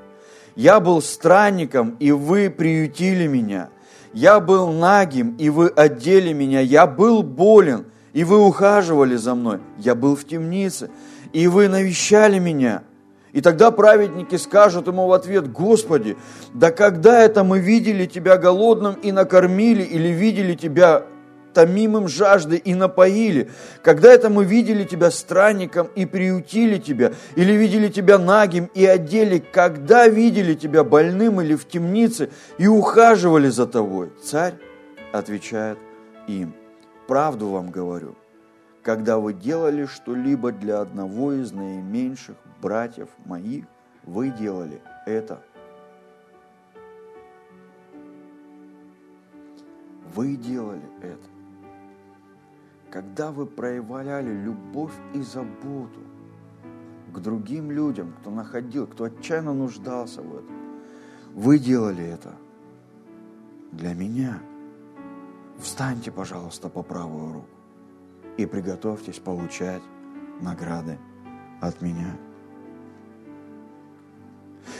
Я 0.56 0.80
был 0.80 1.00
странником, 1.02 1.96
и 2.00 2.12
вы 2.12 2.50
приютили 2.50 3.26
меня. 3.26 3.70
Я 4.12 4.40
был 4.40 4.72
нагим, 4.72 5.36
и 5.38 5.50
вы 5.50 5.68
одели 5.68 6.32
меня. 6.32 6.60
Я 6.60 6.86
был 6.86 7.22
болен, 7.22 7.86
и 8.12 8.24
вы 8.24 8.38
ухаживали 8.44 9.16
за 9.16 9.34
мной. 9.34 9.60
Я 9.78 9.94
был 9.94 10.16
в 10.16 10.24
темнице, 10.24 10.90
и 11.32 11.46
вы 11.46 11.68
навещали 11.68 12.38
меня. 12.38 12.82
И 13.32 13.40
тогда 13.40 13.70
праведники 13.70 14.34
скажут 14.36 14.88
ему 14.88 15.06
в 15.06 15.12
ответ, 15.12 15.52
Господи, 15.52 16.16
да 16.52 16.72
когда 16.72 17.20
это 17.20 17.44
мы 17.44 17.60
видели 17.60 18.06
Тебя 18.06 18.36
голодным 18.36 18.94
и 18.94 19.12
накормили, 19.12 19.82
или 19.82 20.08
видели 20.08 20.54
Тебя 20.54 21.04
томимым 21.52 22.08
жажды 22.08 22.56
и 22.56 22.74
напоили? 22.74 23.50
Когда 23.82 24.12
это 24.12 24.30
мы 24.30 24.44
видели 24.44 24.84
Тебя 24.84 25.10
странником 25.10 25.88
и 25.94 26.06
приютили 26.06 26.78
Тебя? 26.78 27.12
Или 27.36 27.52
видели 27.52 27.88
Тебя 27.88 28.18
нагим 28.18 28.70
и 28.74 28.84
одели? 28.84 29.38
Когда 29.38 30.08
видели 30.08 30.54
Тебя 30.54 30.84
больным 30.84 31.40
или 31.40 31.54
в 31.54 31.66
темнице 31.68 32.30
и 32.58 32.66
ухаживали 32.66 33.48
за 33.48 33.66
Тобой? 33.66 34.12
Царь 34.22 34.54
отвечает 35.12 35.78
им, 36.26 36.54
правду 37.06 37.48
вам 37.48 37.70
говорю, 37.70 38.14
когда 38.82 39.18
вы 39.18 39.32
делали 39.34 39.86
что-либо 39.86 40.52
для 40.52 40.80
одного 40.80 41.32
из 41.32 41.52
наименьших 41.52 42.36
братьев 42.62 43.08
моих, 43.24 43.64
вы 44.04 44.30
делали 44.30 44.80
это. 45.06 45.42
Вы 50.14 50.36
делали 50.36 50.82
это. 51.02 51.29
Когда 52.90 53.30
вы 53.30 53.46
проявляли 53.46 54.32
любовь 54.32 54.92
и 55.14 55.22
заботу 55.22 56.00
к 57.12 57.18
другим 57.20 57.70
людям, 57.70 58.12
кто 58.20 58.30
находил, 58.30 58.86
кто 58.86 59.04
отчаянно 59.04 59.54
нуждался 59.54 60.22
в 60.22 60.34
этом, 60.34 60.56
вы 61.34 61.58
делали 61.58 62.04
это 62.04 62.34
для 63.70 63.94
меня. 63.94 64.40
Встаньте, 65.58 66.10
пожалуйста, 66.10 66.68
по 66.68 66.82
правую 66.82 67.34
руку 67.34 67.46
и 68.36 68.46
приготовьтесь 68.46 69.18
получать 69.18 69.82
награды 70.40 70.98
от 71.60 71.80
меня. 71.82 72.16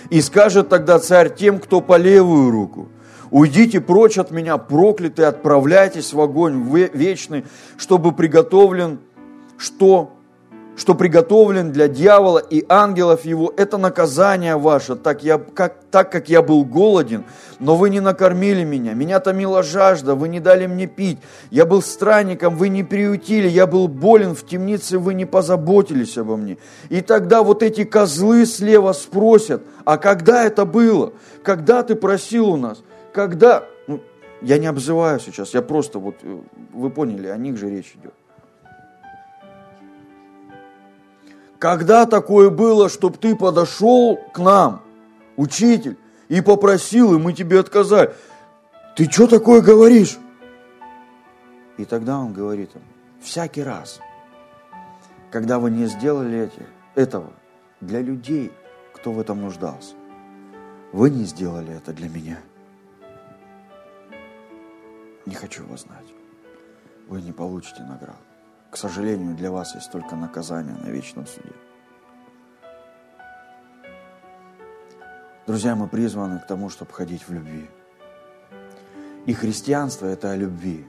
И 0.09 0.21
скажет 0.21 0.69
тогда 0.69 0.99
царь 0.99 1.35
тем, 1.35 1.61
кто 1.61 1.81
по 1.81 1.97
левую 1.97 2.51
руку, 2.51 2.89
уйдите 3.31 3.81
прочь 3.81 4.19
от 4.19 4.31
меня, 4.31 4.57
проклятые, 4.59 5.29
отправляйтесь 5.29 6.13
в 6.13 6.21
огонь 6.21 6.63
вечный, 6.93 7.45
чтобы 7.77 8.13
приготовлен 8.13 9.01
что 9.59 10.13
что 10.81 10.95
приготовлен 10.95 11.73
для 11.73 11.89
дьявола 11.89 12.39
и 12.39 12.65
ангелов 12.67 13.27
его, 13.27 13.53
это 13.55 13.77
наказание 13.77 14.57
ваше, 14.57 14.97
так, 14.97 15.23
я, 15.23 15.37
как, 15.37 15.77
так 15.91 16.11
как 16.11 16.31
я 16.31 16.41
был 16.41 16.65
голоден, 16.65 17.25
но 17.59 17.77
вы 17.77 17.91
не 17.91 18.01
накормили 18.01 18.65
меня, 18.65 18.95
меня 18.95 19.21
томила 19.21 19.63
жажда, 19.63 20.15
вы 20.15 20.29
не 20.29 20.41
дали 20.41 20.67
мне 20.67 20.87
пить, 20.87 21.19
я 21.51 21.67
был 21.67 21.83
странником, 21.83 22.57
вы 22.57 22.71
не 22.71 22.83
приютили, 22.83 23.47
я 23.47 23.67
был 23.67 23.89
болен 23.89 24.35
в 24.35 24.47
темнице, 24.47 24.99
вы 24.99 25.13
не 25.13 25.27
позаботились 25.27 26.17
обо 26.17 26.39
мне. 26.39 26.57
И 26.89 27.03
тогда 27.03 27.43
вот 27.43 27.63
эти 27.63 27.85
козлы 27.85 28.47
слева 28.47 28.93
спросят, 28.95 29.63
а 29.85 29.99
когда 29.99 30.45
это 30.45 30.65
было? 30.65 31.13
Когда 31.43 31.83
ты 31.83 31.95
просил 31.95 32.49
у 32.49 32.57
нас? 32.57 32.83
Когда? 33.13 33.65
Ну, 33.87 34.01
я 34.43 34.59
не 34.59 34.67
обзываю 34.67 35.21
сейчас, 35.21 35.55
я 35.55 35.63
просто 35.63 35.99
вот, 35.99 36.17
э, 36.23 36.41
вы 36.73 36.91
поняли, 36.91 37.29
о 37.29 37.37
них 37.37 37.57
же 37.57 37.69
речь 37.69 37.95
идет. 37.95 38.15
Когда 41.59 42.07
такое 42.07 42.49
было, 42.49 42.89
чтобы 42.89 43.19
ты 43.19 43.37
подошел 43.37 44.19
к 44.33 44.39
нам, 44.39 44.83
учитель, 45.37 45.99
и 46.29 46.41
попросил, 46.41 47.15
и 47.15 47.19
мы 47.19 47.33
тебе 47.33 47.59
отказали? 47.59 48.15
Ты 48.97 49.11
что 49.11 49.27
такое 49.27 49.61
говоришь? 49.61 50.19
И 51.77 51.85
тогда 51.85 52.19
он 52.19 52.33
говорит 52.33 52.71
им, 52.75 52.83
всякий 53.21 53.63
раз, 53.63 54.01
когда 55.31 55.59
вы 55.59 55.71
не 55.71 55.87
сделали 55.87 56.45
эти, 56.45 56.67
этого 56.95 57.31
для 57.81 58.01
людей, 58.01 58.53
кто 58.95 59.13
в 59.13 59.21
этом 59.21 59.41
нуждался, 59.41 59.95
вы 60.93 61.11
не 61.11 61.25
сделали 61.25 61.75
это 61.75 61.93
для 61.93 62.09
меня. 62.09 62.39
Не 65.31 65.37
хочу 65.37 65.65
вас 65.65 65.83
знать. 65.83 66.13
Вы 67.07 67.23
не 67.23 67.31
получите 67.31 67.85
награду. 67.85 68.19
К 68.69 68.77
сожалению, 68.77 69.37
для 69.37 69.53
вас 69.53 69.77
есть 69.77 69.93
только 69.93 70.17
наказание 70.17 70.75
на 70.75 70.89
вечном 70.89 71.25
суде. 71.25 71.53
Друзья, 75.47 75.77
мы 75.77 75.87
призваны 75.87 76.41
к 76.41 76.49
тому, 76.49 76.69
чтобы 76.69 76.93
ходить 76.93 77.29
в 77.29 77.33
любви. 77.33 77.71
И 79.27 79.33
христианство– 79.33 80.07
это 80.09 80.33
о 80.33 80.37
любви. 80.37 80.85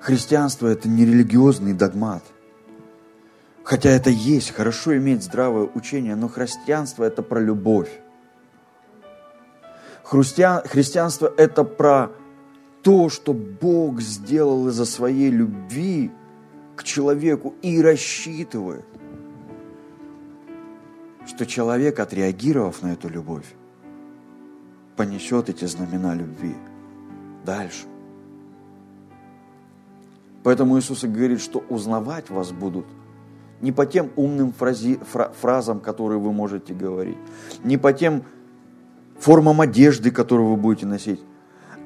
Христианство– 0.00 0.66
это 0.66 0.88
не 0.88 1.06
религиозный 1.06 1.72
догмат. 1.72 2.24
Хотя 3.62 3.90
это 3.90 4.10
есть, 4.10 4.50
хорошо 4.50 4.96
иметь 4.96 5.22
здравое 5.22 5.70
учение, 5.72 6.16
но 6.16 6.26
христианство– 6.26 7.04
это 7.04 7.22
про 7.22 7.38
любовь. 7.38 8.00
Христианство– 10.06 11.32
это 11.36 11.64
про 11.64 12.12
то, 12.82 13.08
что 13.08 13.32
Бог 13.32 14.00
сделал 14.00 14.68
из-за 14.68 14.84
своей 14.84 15.30
любви 15.30 16.12
к 16.76 16.84
человеку 16.84 17.54
и 17.60 17.82
рассчитывает, 17.82 18.84
что 21.26 21.44
человек, 21.44 21.98
отреагировав 21.98 22.82
на 22.82 22.92
эту 22.92 23.08
любовь, 23.08 23.46
понесет 24.96 25.48
эти 25.48 25.64
знамена 25.64 26.14
любви 26.14 26.54
дальше. 27.44 27.86
Поэтому 30.44 30.78
Иисус 30.78 31.02
и 31.02 31.08
говорит, 31.08 31.40
что 31.40 31.64
узнавать 31.68 32.30
вас 32.30 32.52
будут 32.52 32.86
не 33.60 33.72
по 33.72 33.86
тем 33.86 34.12
умным 34.14 34.52
фрази, 34.52 35.00
фра, 35.10 35.32
фразам, 35.40 35.80
которые 35.80 36.20
вы 36.20 36.32
можете 36.32 36.74
говорить, 36.74 37.18
не 37.64 37.76
по 37.76 37.92
тем 37.92 38.22
формам 39.18 39.60
одежды, 39.60 40.10
которую 40.10 40.50
вы 40.50 40.56
будете 40.56 40.86
носить, 40.86 41.20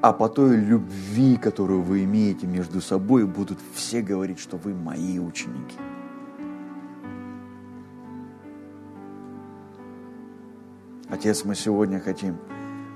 а 0.01 0.13
по 0.13 0.29
той 0.29 0.55
любви, 0.57 1.37
которую 1.37 1.81
вы 1.81 2.03
имеете 2.03 2.47
между 2.47 2.81
собой, 2.81 3.25
будут 3.25 3.59
все 3.73 4.01
говорить, 4.01 4.39
что 4.39 4.57
вы 4.57 4.73
мои 4.73 5.19
ученики. 5.19 5.77
Отец, 11.09 11.43
мы 11.43 11.55
сегодня 11.55 11.99
хотим 11.99 12.37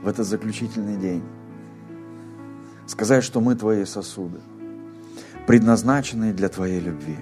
в 0.01 0.07
этот 0.07 0.25
заключительный 0.25 0.97
день 0.97 1.23
сказать, 2.87 3.23
что 3.23 3.41
мы 3.41 3.55
Твои 3.55 3.85
сосуды, 3.85 4.39
предназначенные 5.47 6.33
для 6.33 6.49
Твоей 6.49 6.79
любви. 6.79 7.17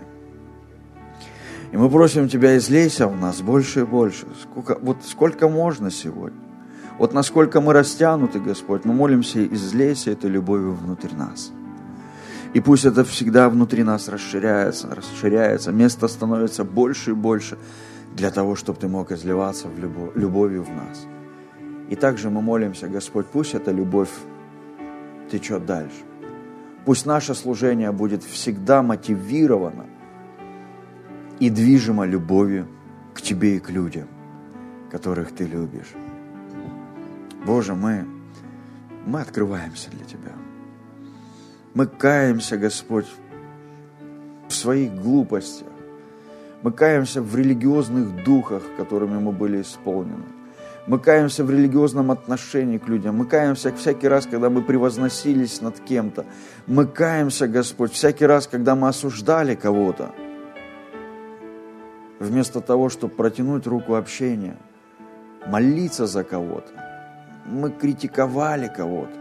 И 1.72 1.78
мы 1.78 1.90
просим 1.90 2.30
Тебя, 2.30 2.56
излейся 2.58 3.08
в 3.08 3.20
нас 3.20 3.42
больше 3.42 3.82
и 3.82 3.84
больше. 3.84 4.28
Сколько, 4.44 4.78
вот 4.82 4.98
сколько 5.04 5.50
можно 5.50 5.90
сегодня. 5.90 6.43
Вот 7.00 7.14
насколько 7.14 7.60
мы 7.60 7.74
растянуты, 7.74 8.40
Господь, 8.40 8.86
мы 8.86 8.94
молимся, 8.94 9.46
излейся 9.46 10.12
этой 10.12 10.30
любовью 10.30 10.74
внутрь 10.74 11.14
нас. 11.16 11.52
И 12.54 12.60
пусть 12.60 12.86
это 12.86 13.04
всегда 13.04 13.50
внутри 13.50 13.84
нас 13.84 14.08
расширяется, 14.08 14.94
расширяется, 14.94 15.72
место 15.72 16.08
становится 16.08 16.64
больше 16.64 17.12
и 17.12 17.14
больше 17.14 17.58
для 18.16 18.30
того, 18.30 18.56
чтобы 18.56 18.80
Ты 18.80 18.88
мог 18.88 19.12
изливаться 19.12 19.68
в 19.68 19.80
любовь, 19.80 20.12
любовью 20.14 20.64
в 20.64 20.70
нас. 20.70 21.08
И 21.90 21.96
также 21.96 22.30
мы 22.30 22.42
молимся, 22.42 22.88
Господь, 22.88 23.26
пусть 23.26 23.56
эта 23.56 23.72
любовь 23.72 24.12
течет 25.32 25.66
дальше. 25.66 26.04
Пусть 26.86 27.08
наше 27.08 27.34
служение 27.34 27.92
будет 27.92 28.24
всегда 28.24 28.84
мотивировано 28.84 29.86
и 31.40 31.50
движимо 31.50 32.06
любовью 32.06 32.68
к 33.16 33.22
Тебе 33.22 33.58
и 33.58 33.60
к 33.60 33.72
людям, 33.72 34.08
которых 34.92 35.32
Ты 35.32 35.46
любишь. 35.46 35.94
Боже, 37.46 37.76
мы, 37.76 38.06
мы 39.06 39.20
открываемся 39.20 39.90
для 39.92 40.06
Тебя. 40.06 40.32
Мы 41.74 41.88
каемся, 41.88 42.58
Господь, 42.58 43.08
в 44.48 44.54
своих 44.54 44.94
глупостях. 44.96 45.68
Мы 46.62 46.72
каемся 46.72 47.22
в 47.22 47.36
религиозных 47.36 48.24
духах, 48.24 48.64
которыми 48.78 49.20
мы 49.20 49.34
были 49.34 49.62
исполнены. 49.62 50.24
Мы 50.88 51.00
каемся 51.00 51.44
в 51.44 51.52
религиозном 51.52 52.12
отношении 52.12 52.78
к 52.78 52.88
людям. 52.88 53.18
Мы 53.18 53.26
каемся 53.26 53.74
всякий 53.74 54.08
раз, 54.08 54.26
когда 54.26 54.50
мы 54.50 54.62
превозносились 54.62 55.62
над 55.62 55.80
кем-то. 55.80 56.26
Мы 56.68 56.86
каемся, 56.86 57.48
Господь, 57.48 57.92
всякий 57.92 58.26
раз, 58.26 58.48
когда 58.48 58.76
мы 58.76 58.88
осуждали 58.88 59.56
кого-то. 59.56 60.14
Вместо 62.20 62.62
того, 62.62 62.88
чтобы 62.88 63.14
протянуть 63.14 63.68
руку 63.68 63.96
общения, 63.96 64.58
молиться 65.46 66.06
за 66.06 66.24
кого-то 66.24 66.93
мы 67.46 67.72
критиковали 67.72 68.68
кого-то. 68.68 69.18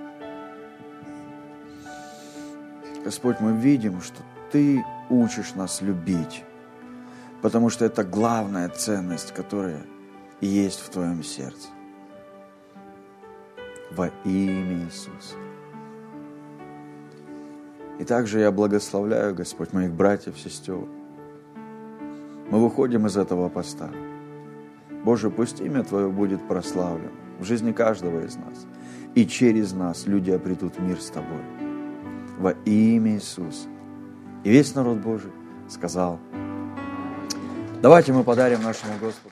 Господь, 3.05 3.41
мы 3.41 3.53
видим, 3.53 4.01
что 4.01 4.23
Ты 4.51 4.85
учишь 5.11 5.55
нас 5.55 5.83
любить, 5.83 6.45
потому 7.41 7.69
что 7.69 7.85
это 7.85 8.05
главная 8.05 8.69
ценность, 8.69 9.33
которая 9.33 9.83
есть 10.41 10.81
в 10.81 10.91
Твоем 10.91 11.23
сердце. 11.25 11.69
Во 13.91 14.09
имя 14.25 14.85
Иисуса. 14.85 15.37
И 17.99 18.05
также 18.05 18.41
я 18.41 18.51
благословляю, 18.51 19.35
Господь, 19.35 19.73
моих 19.73 19.93
братьев, 19.93 20.39
сестер. 20.39 20.87
мы 22.51 22.61
выходим 22.61 23.07
из 23.07 23.17
этого 23.17 23.49
поста. 23.49 23.91
Боже, 25.05 25.31
пусть 25.31 25.61
имя 25.61 25.83
Твое 25.83 26.09
будет 26.09 26.47
прославлено 26.49 27.22
в 27.43 27.45
жизни 27.45 27.73
каждого 27.73 28.25
из 28.25 28.37
нас. 28.37 28.67
И 29.15 29.27
через 29.27 29.73
нас 29.73 30.07
люди 30.07 30.31
обретут 30.31 30.79
мир 30.79 31.01
с 31.01 31.11
Тобой. 31.11 31.43
Во 32.39 32.53
имя 32.65 33.17
Иисуса. 33.17 33.69
И 34.45 34.51
весь 34.51 34.75
народ 34.75 34.99
Божий 34.99 35.31
сказал, 35.69 36.19
давайте 37.83 38.13
мы 38.13 38.25
подарим 38.25 38.63
нашему 38.63 38.95
Господу. 39.01 39.31